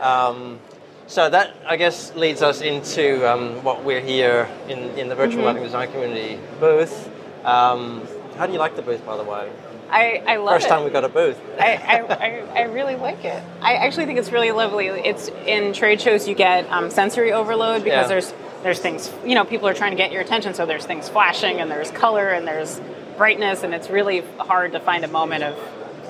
um, 0.00 0.58
so 1.06 1.30
that, 1.30 1.54
I 1.66 1.76
guess, 1.76 2.14
leads 2.16 2.42
us 2.42 2.60
into 2.62 3.24
um, 3.30 3.62
what 3.62 3.84
we're 3.84 4.00
here 4.00 4.48
in, 4.68 4.78
in 4.98 5.08
the 5.08 5.14
Mm-hmm. 5.14 5.16
virtual 5.16 5.44
lighting 5.44 5.62
design 5.62 5.90
community 5.92 6.38
booth. 6.60 7.08
Um, 7.44 8.02
how 8.36 8.46
do 8.46 8.52
you 8.52 8.58
like 8.58 8.76
the 8.76 8.82
booth, 8.82 9.04
by 9.06 9.16
the 9.16 9.24
way? 9.24 9.50
I, 9.90 10.22
I 10.26 10.36
love 10.36 10.56
First 10.56 10.66
it. 10.66 10.70
time 10.70 10.84
we 10.84 10.90
got 10.90 11.04
a 11.04 11.08
booth. 11.08 11.38
I, 11.60 11.76
I, 11.76 12.60
I, 12.60 12.62
really 12.64 12.96
like 12.96 13.24
it. 13.24 13.42
I 13.60 13.74
actually 13.74 14.06
think 14.06 14.18
it's 14.18 14.32
really 14.32 14.50
lovely. 14.50 14.88
It's 14.88 15.28
in 15.46 15.72
trade 15.72 16.00
shows 16.00 16.26
you 16.26 16.34
get 16.34 16.68
um, 16.70 16.90
sensory 16.90 17.32
overload 17.32 17.84
because 17.84 18.04
Yeah. 18.04 18.08
there's 18.08 18.34
there's 18.62 18.78
things 18.80 19.12
you 19.24 19.34
know 19.34 19.44
people 19.44 19.68
are 19.68 19.74
trying 19.74 19.92
to 19.92 19.96
get 19.96 20.10
your 20.10 20.22
attention, 20.22 20.54
so 20.54 20.66
there's 20.66 20.86
things 20.86 21.08
flashing 21.08 21.60
and 21.60 21.70
there's 21.70 21.90
color 21.90 22.30
and 22.30 22.46
there's 22.46 22.80
brightness, 23.16 23.62
and 23.62 23.74
it's 23.74 23.90
really 23.90 24.24
hard 24.38 24.72
to 24.72 24.80
find 24.80 25.04
a 25.04 25.08
moment 25.08 25.44
of 25.44 25.54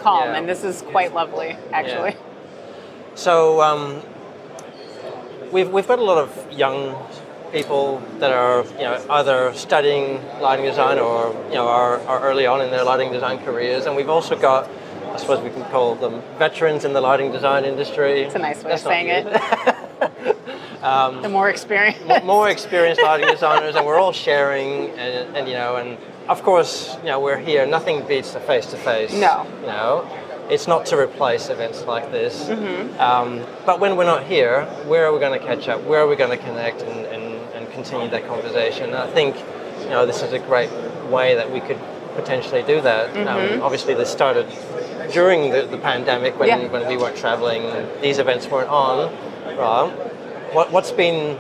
calm. 0.01 0.29
Yeah. 0.29 0.37
And 0.37 0.49
this 0.49 0.65
is 0.65 0.81
quite 0.83 1.13
lovely, 1.13 1.57
actually. 1.73 2.17
So 3.17 3.61
um, 3.61 4.03
we've, 5.53 5.69
we've 5.71 5.87
got 5.87 5.99
a 5.99 6.03
lot 6.03 6.19
of 6.19 6.53
young 6.53 6.97
people 7.55 8.03
that 8.19 8.33
are 8.33 8.65
you 8.73 8.83
know 8.83 9.03
either 9.11 9.55
studying 9.55 10.21
lighting 10.41 10.67
design 10.67 10.99
or 10.99 11.33
you 11.49 11.55
know 11.55 11.69
are, 11.69 12.01
are 12.01 12.21
early 12.21 12.47
on 12.47 12.61
in 12.61 12.71
their 12.71 12.85
lighting 12.85 13.13
design 13.13 13.39
careers, 13.45 13.87
and 13.87 13.97
we've 13.97 14.11
also 14.11 14.37
got 14.37 14.69
I 15.13 15.17
suppose 15.17 15.41
we 15.43 15.51
can 15.51 15.65
call 15.71 15.95
them 15.95 16.21
veterans 16.39 16.85
in 16.85 16.93
the 16.93 17.01
lighting 17.01 17.31
design 17.31 17.65
industry. 17.65 18.23
It's 18.23 18.35
a 18.35 18.39
nice 18.41 18.63
way 18.65 18.71
That's 18.71 18.83
of 18.83 18.89
saying 18.89 19.09
it. 19.09 19.25
good. 19.25 20.37
The 21.23 21.31
more 21.31 21.49
experience. 21.49 21.99
more 22.25 22.51
experienced 22.51 23.01
lighting 23.03 23.31
designers, 23.31 23.75
and 23.75 23.87
we're 23.87 23.99
all 23.99 24.13
sharing, 24.13 24.91
and, 24.91 25.35
and 25.35 25.49
you 25.49 25.55
know, 25.55 25.77
and 25.77 25.97
of 26.29 26.43
course, 26.43 26.97
you 26.99 27.07
know, 27.07 27.21
we're 27.21 27.39
here. 27.39 27.65
Nothing 27.65 28.07
beats 28.07 28.33
the 28.33 28.41
face 28.41 28.67
to 28.67 28.77
face. 28.77 29.15
No. 29.15 29.47
Know, 29.63 30.07
it's 30.51 30.69
not 30.69 30.85
to 30.87 30.99
replace 30.99 31.49
events 31.49 31.85
like 31.85 32.11
this. 32.11 32.45
Mm-hmm. 32.45 33.01
Um, 33.01 33.47
but 33.65 33.81
when 33.81 33.97
we're 33.97 34.05
not 34.05 34.25
here, 34.25 34.67
where 34.87 35.07
are 35.07 35.13
we 35.13 35.21
going 35.21 35.39
to 35.39 35.45
catch 35.45 35.69
up? 35.69 35.83
Where 35.85 36.01
are 36.01 36.07
we 36.07 36.17
going 36.17 36.37
to 36.37 36.45
connect 36.45 36.83
and, 36.83 37.07
and 37.07 37.24
continue 37.75 38.09
that 38.11 38.27
conversation? 38.27 38.85
And 38.91 38.97
I 38.97 39.11
think, 39.11 39.37
you 39.83 39.91
know, 39.91 40.07
this 40.07 40.23
is 40.23 40.33
a 40.33 40.39
great 40.39 40.71
way 41.11 41.35
that 41.35 41.51
we 41.51 41.61
could 41.61 41.79
potentially 42.15 42.63
do 42.63 42.81
that. 42.81 43.15
Um, 43.27 43.61
obviously, 43.63 43.95
this 43.95 44.11
started 44.11 44.47
during 45.13 45.51
the, 45.51 45.67
the 45.67 45.79
pandemic 45.79 46.39
when, 46.39 46.49
Mm-hmm. 46.49 46.63
Yeah. 46.67 46.73
when 46.73 46.89
we 46.89 46.97
weren't 46.97 47.17
traveling. 47.17 47.63
These 48.01 48.19
events 48.19 48.47
weren't 48.49 48.71
on. 48.71 49.13
Right? 49.59 49.91
What, 50.55 50.71
what's 50.73 50.93
been 50.93 51.37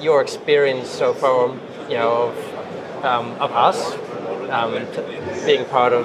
your 0.00 0.20
experience 0.22 0.88
so 0.88 1.12
far, 1.14 1.48
you 1.88 1.96
know, 1.96 2.28
of, 2.28 3.04
um, 3.04 3.26
of 3.40 3.50
us 3.52 3.78
um, 4.50 4.72
t- 4.94 5.46
being 5.46 5.64
part 5.66 5.92
of 5.92 6.04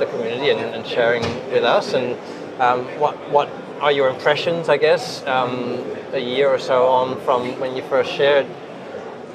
the 0.00 0.06
community 0.06 0.50
and, 0.50 0.60
and 0.60 0.86
sharing 0.86 1.22
with 1.52 1.64
us? 1.64 1.92
And 1.94 2.16
um, 2.60 2.84
what, 3.00 3.14
what 3.30 3.48
are 3.80 3.92
your 3.92 4.08
impressions, 4.08 4.68
I 4.68 4.78
guess, 4.78 5.24
um, 5.26 5.84
a 6.12 6.18
year 6.18 6.48
or 6.48 6.58
so 6.58 6.86
on 6.86 7.20
from 7.22 7.58
when 7.60 7.76
you 7.76 7.82
first 7.82 8.10
shared 8.12 8.46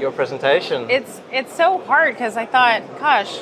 your 0.01 0.11
presentation. 0.11 0.89
It's 0.89 1.21
it's 1.31 1.55
so 1.55 1.77
hard 1.79 2.15
because 2.15 2.35
I 2.35 2.45
thought, 2.45 2.99
gosh, 2.99 3.41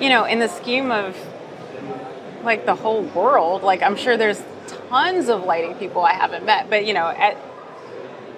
you 0.00 0.08
know, 0.08 0.24
in 0.24 0.38
the 0.38 0.48
scheme 0.48 0.90
of 0.90 1.16
like 2.42 2.66
the 2.66 2.74
whole 2.74 3.02
world, 3.02 3.62
like 3.62 3.82
I'm 3.82 3.96
sure 3.96 4.16
there's 4.16 4.42
tons 4.88 5.28
of 5.28 5.44
lighting 5.44 5.74
people 5.74 6.02
I 6.02 6.14
haven't 6.14 6.44
met, 6.44 6.70
but 6.70 6.86
you 6.86 6.94
know, 6.94 7.06
at 7.06 7.36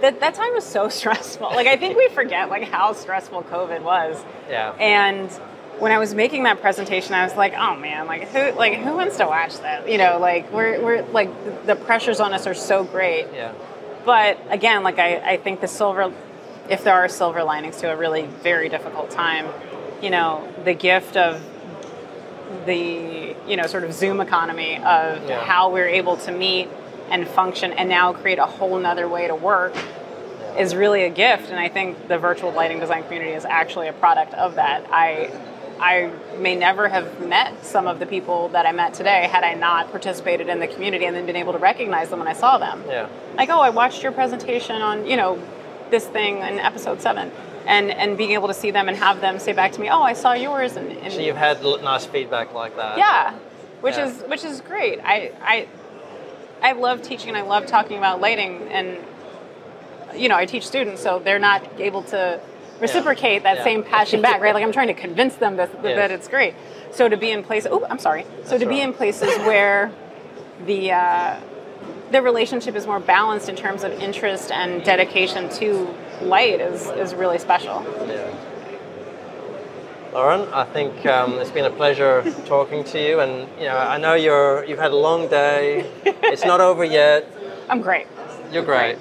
that 0.00 0.20
that 0.20 0.34
time 0.34 0.52
was 0.52 0.64
so 0.64 0.88
stressful. 1.00 1.48
Like 1.48 1.68
I 1.68 1.76
think 1.76 1.96
we 1.96 2.08
forget 2.08 2.50
like 2.50 2.64
how 2.64 2.92
stressful 2.92 3.44
COVID 3.44 3.82
was. 3.82 4.22
Yeah. 4.50 4.72
And 4.72 5.30
when 5.78 5.92
I 5.92 5.98
was 5.98 6.14
making 6.14 6.42
that 6.44 6.60
presentation, 6.60 7.14
I 7.14 7.24
was 7.24 7.34
like, 7.34 7.54
oh 7.54 7.76
man, 7.76 8.06
like 8.06 8.28
who 8.28 8.52
like 8.52 8.74
who 8.78 8.94
wants 8.94 9.16
to 9.18 9.26
watch 9.26 9.58
that? 9.60 9.88
You 9.88 9.98
know, 9.98 10.18
like 10.18 10.52
we're 10.52 10.82
we're 10.82 11.02
like 11.12 11.66
the 11.66 11.76
pressures 11.76 12.20
on 12.20 12.32
us 12.32 12.46
are 12.46 12.54
so 12.54 12.84
great. 12.84 13.26
Yeah. 13.32 13.52
But 14.04 14.38
again, 14.50 14.82
like 14.82 14.98
I, 14.98 15.16
I 15.18 15.36
think 15.36 15.60
the 15.60 15.68
silver 15.68 16.12
if 16.68 16.84
there 16.84 16.94
are 16.94 17.08
silver 17.08 17.42
linings 17.42 17.76
to 17.78 17.92
a 17.92 17.96
really 17.96 18.26
very 18.42 18.68
difficult 18.68 19.10
time, 19.10 19.46
you 20.02 20.10
know, 20.10 20.46
the 20.64 20.74
gift 20.74 21.16
of 21.16 21.40
the 22.66 23.34
you 23.48 23.56
know 23.56 23.66
sort 23.66 23.84
of 23.84 23.92
Zoom 23.92 24.20
economy 24.20 24.76
of 24.76 25.28
Yeah. 25.28 25.40
how 25.44 25.70
we're 25.70 25.88
able 25.88 26.16
to 26.18 26.32
meet 26.32 26.68
and 27.10 27.26
function 27.26 27.72
and 27.72 27.88
now 27.88 28.12
create 28.12 28.38
a 28.38 28.46
whole 28.46 28.78
nother 28.78 29.08
way 29.08 29.26
to 29.26 29.34
work 29.34 29.74
is 30.58 30.74
really 30.74 31.02
a 31.04 31.08
gift 31.08 31.50
and 31.50 31.58
I 31.58 31.68
think 31.68 32.08
the 32.08 32.18
virtual 32.18 32.52
lighting 32.52 32.78
design 32.78 33.04
community 33.04 33.32
is 33.32 33.44
actually 33.46 33.88
a 33.88 33.92
product 33.94 34.34
of 34.34 34.56
that. 34.56 34.84
I 34.92 35.30
I 35.80 36.10
may 36.38 36.54
never 36.54 36.88
have 36.88 37.26
met 37.26 37.64
some 37.64 37.86
of 37.88 37.98
the 37.98 38.06
people 38.06 38.48
that 38.50 38.66
I 38.66 38.72
met 38.72 38.94
today 38.94 39.26
had 39.32 39.42
I 39.42 39.54
not 39.54 39.90
participated 39.90 40.48
in 40.48 40.60
the 40.60 40.68
community 40.68 41.06
and 41.06 41.16
then 41.16 41.26
been 41.26 41.36
able 41.36 41.54
to 41.54 41.58
recognize 41.58 42.10
them 42.10 42.18
when 42.20 42.28
I 42.28 42.34
saw 42.34 42.58
them 42.58 42.84
Yeah. 42.86 43.08
like 43.36 43.48
oh 43.48 43.60
i 43.60 43.70
watched 43.70 44.02
your 44.02 44.12
presentation 44.12 44.80
on 44.82 45.06
you 45.06 45.16
know 45.16 45.38
this 45.92 46.06
thing 46.06 46.38
in 46.38 46.58
episode 46.58 47.00
seven 47.00 47.30
and 47.66 47.90
and 47.92 48.18
being 48.18 48.32
able 48.32 48.48
to 48.48 48.54
see 48.54 48.72
them 48.72 48.88
and 48.88 48.96
have 48.96 49.20
them 49.20 49.38
say 49.38 49.52
back 49.52 49.70
to 49.72 49.80
me 49.80 49.88
oh 49.88 50.02
i 50.02 50.14
saw 50.14 50.32
yours 50.32 50.74
and, 50.74 50.90
and 50.90 51.12
So 51.12 51.20
you've 51.20 51.36
had 51.36 51.62
nice 51.62 52.04
feedback 52.06 52.52
like 52.54 52.74
that. 52.76 52.98
yeah 52.98 53.34
which 53.82 53.96
Yeah. 53.96 54.06
is 54.06 54.22
which 54.22 54.42
is 54.44 54.60
great 54.62 54.98
i 55.04 55.30
i 55.42 55.68
i 56.62 56.72
love 56.72 57.02
teaching 57.02 57.28
and 57.28 57.36
i 57.36 57.42
love 57.42 57.66
talking 57.66 57.98
about 57.98 58.20
lighting 58.20 58.62
and 58.72 58.96
you 60.16 60.28
know 60.28 60.36
i 60.36 60.46
teach 60.46 60.66
students 60.66 61.02
so 61.02 61.18
they're 61.20 61.38
not 61.38 61.62
able 61.78 62.02
to 62.04 62.40
reciprocate 62.80 63.42
that 63.44 63.58
Yeah. 63.58 63.64
same 63.64 63.82
passion 63.84 64.22
back 64.22 64.40
right 64.40 64.54
like 64.54 64.64
i'm 64.64 64.72
trying 64.72 64.88
to 64.88 64.94
convince 64.94 65.34
them 65.36 65.56
that, 65.56 65.70
Yes. 65.84 65.96
that 65.96 66.10
it's 66.10 66.26
great 66.28 66.54
so 66.90 67.08
to 67.08 67.16
be 67.16 67.30
in 67.30 67.44
places 67.44 67.68
oh 67.70 67.84
i'm 67.90 67.98
sorry 67.98 68.24
so 68.24 68.50
That's 68.50 68.62
to 68.64 68.68
be 68.68 68.80
in 68.80 68.92
places 68.94 69.28
where 69.50 69.92
the 70.66 70.92
uh, 70.92 71.36
the 72.12 72.20
relationship 72.20 72.76
is 72.76 72.86
more 72.86 73.00
balanced 73.00 73.48
in 73.48 73.56
terms 73.56 73.82
of 73.82 73.92
interest 73.92 74.52
and 74.52 74.84
dedication 74.84 75.48
to 75.48 75.88
light 76.20 76.60
is, 76.60 76.86
is 76.88 77.14
really 77.14 77.38
special. 77.38 77.82
Yeah. 78.06 78.30
Lauren, 80.12 80.46
I 80.52 80.64
think 80.64 81.06
um, 81.06 81.38
it's 81.38 81.50
been 81.50 81.64
a 81.64 81.70
pleasure 81.70 82.22
talking 82.44 82.84
to 82.84 83.02
you, 83.02 83.20
and 83.20 83.48
you 83.58 83.64
know 83.64 83.78
I 83.78 83.96
know 83.96 84.12
you're 84.12 84.62
you've 84.66 84.78
had 84.78 84.90
a 84.90 84.96
long 84.96 85.26
day. 85.28 85.90
It's 86.04 86.44
not 86.44 86.60
over 86.60 86.84
yet. 86.84 87.26
I'm 87.70 87.80
great. 87.80 88.06
You're 88.52 88.62
great, 88.62 88.98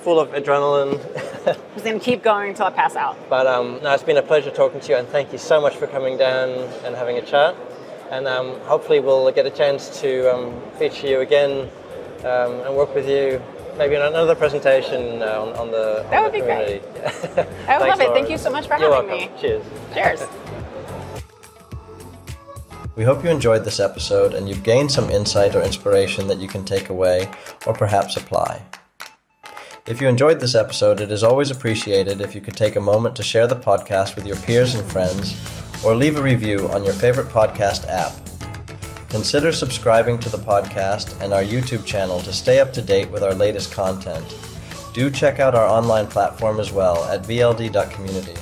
full 0.00 0.20
of 0.20 0.28
adrenaline. 0.32 1.00
I'm 1.46 1.56
just 1.72 1.84
gonna 1.86 1.98
keep 1.98 2.22
going 2.22 2.50
until 2.50 2.66
I 2.66 2.70
pass 2.72 2.94
out. 2.94 3.16
but 3.30 3.46
um, 3.46 3.80
no, 3.82 3.94
it's 3.94 4.02
been 4.02 4.18
a 4.18 4.22
pleasure 4.22 4.50
talking 4.50 4.80
to 4.80 4.92
you, 4.92 4.98
and 4.98 5.08
thank 5.08 5.32
you 5.32 5.38
so 5.38 5.62
much 5.62 5.76
for 5.76 5.86
coming 5.86 6.18
down 6.18 6.50
and 6.84 6.94
having 6.94 7.16
a 7.16 7.22
chat. 7.22 7.56
And 8.10 8.28
um, 8.28 8.60
hopefully 8.60 9.00
we'll 9.00 9.30
get 9.32 9.46
a 9.46 9.50
chance 9.50 10.00
to 10.02 10.34
um, 10.34 10.60
feature 10.78 11.06
you 11.06 11.20
again 11.20 11.70
um, 12.20 12.60
and 12.66 12.74
work 12.76 12.94
with 12.94 13.08
you. 13.08 13.40
Maybe 13.76 13.94
in 13.94 14.02
another 14.02 14.34
presentation 14.34 15.22
uh, 15.22 15.40
on, 15.40 15.48
on 15.54 15.70
the 15.70 16.04
That 16.10 16.18
on 16.18 16.24
would 16.24 16.32
the 16.32 16.38
be 16.38 16.44
great. 16.44 16.82
community. 16.82 16.86
I 17.68 17.78
would 17.78 17.86
Thanks, 17.86 17.88
love 17.88 18.00
it. 18.00 18.04
Lauren. 18.08 18.14
Thank 18.14 18.30
you 18.30 18.38
so 18.38 18.50
much 18.50 18.66
for 18.66 18.76
You're 18.76 18.92
having 18.92 19.08
welcome. 19.10 19.32
me. 19.34 19.40
Cheers. 19.40 19.64
Cheers. 19.94 20.22
We 22.96 23.04
hope 23.04 23.22
you 23.22 23.30
enjoyed 23.30 23.64
this 23.64 23.78
episode 23.78 24.34
and 24.34 24.48
you've 24.48 24.64
gained 24.64 24.90
some 24.90 25.08
insight 25.08 25.54
or 25.54 25.62
inspiration 25.62 26.26
that 26.26 26.38
you 26.38 26.48
can 26.48 26.64
take 26.64 26.88
away 26.88 27.30
or 27.64 27.72
perhaps 27.72 28.16
apply. 28.16 28.60
If 29.86 30.00
you 30.00 30.08
enjoyed 30.08 30.40
this 30.40 30.56
episode, 30.56 31.00
it 31.00 31.12
is 31.12 31.22
always 31.22 31.52
appreciated 31.52 32.20
if 32.20 32.34
you 32.34 32.40
could 32.40 32.56
take 32.56 32.74
a 32.74 32.80
moment 32.80 33.14
to 33.14 33.22
share 33.22 33.46
the 33.46 33.54
podcast 33.54 34.16
with 34.16 34.26
your 34.26 34.34
peers 34.38 34.74
and 34.74 34.84
friends 34.90 35.36
or 35.84 35.94
leave 35.94 36.16
a 36.16 36.22
review 36.22 36.68
on 36.70 36.82
your 36.82 36.92
favorite 36.92 37.28
podcast 37.28 37.86
app. 37.86 38.10
Consider 39.08 39.52
subscribing 39.52 40.18
to 40.18 40.28
the 40.28 40.38
podcast 40.38 41.18
and 41.22 41.32
our 41.32 41.42
YouTube 41.42 41.86
channel 41.86 42.20
to 42.20 42.32
stay 42.32 42.60
up 42.60 42.72
to 42.74 42.82
date 42.82 43.10
with 43.10 43.22
our 43.22 43.34
latest 43.34 43.72
content. 43.72 44.36
Do 44.92 45.10
check 45.10 45.40
out 45.40 45.54
our 45.54 45.66
online 45.66 46.06
platform 46.06 46.60
as 46.60 46.72
well 46.72 47.04
at 47.04 47.22
vld.community. 47.22 48.36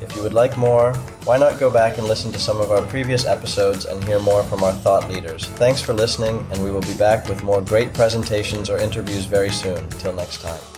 If 0.00 0.14
you 0.14 0.22
would 0.22 0.34
like 0.34 0.56
more, 0.56 0.94
why 1.24 1.38
not 1.38 1.58
go 1.58 1.70
back 1.70 1.98
and 1.98 2.06
listen 2.06 2.30
to 2.32 2.38
some 2.38 2.60
of 2.60 2.70
our 2.70 2.82
previous 2.82 3.26
episodes 3.26 3.86
and 3.86 4.02
hear 4.04 4.20
more 4.20 4.44
from 4.44 4.62
our 4.62 4.72
thought 4.72 5.10
leaders? 5.10 5.46
Thanks 5.46 5.80
for 5.80 5.92
listening, 5.92 6.46
and 6.52 6.62
we 6.62 6.70
will 6.70 6.80
be 6.82 6.94
back 6.94 7.28
with 7.28 7.42
more 7.42 7.60
great 7.60 7.92
presentations 7.92 8.70
or 8.70 8.78
interviews 8.78 9.24
very 9.24 9.50
soon. 9.50 9.88
Till 9.90 10.12
next 10.12 10.40
time. 10.40 10.77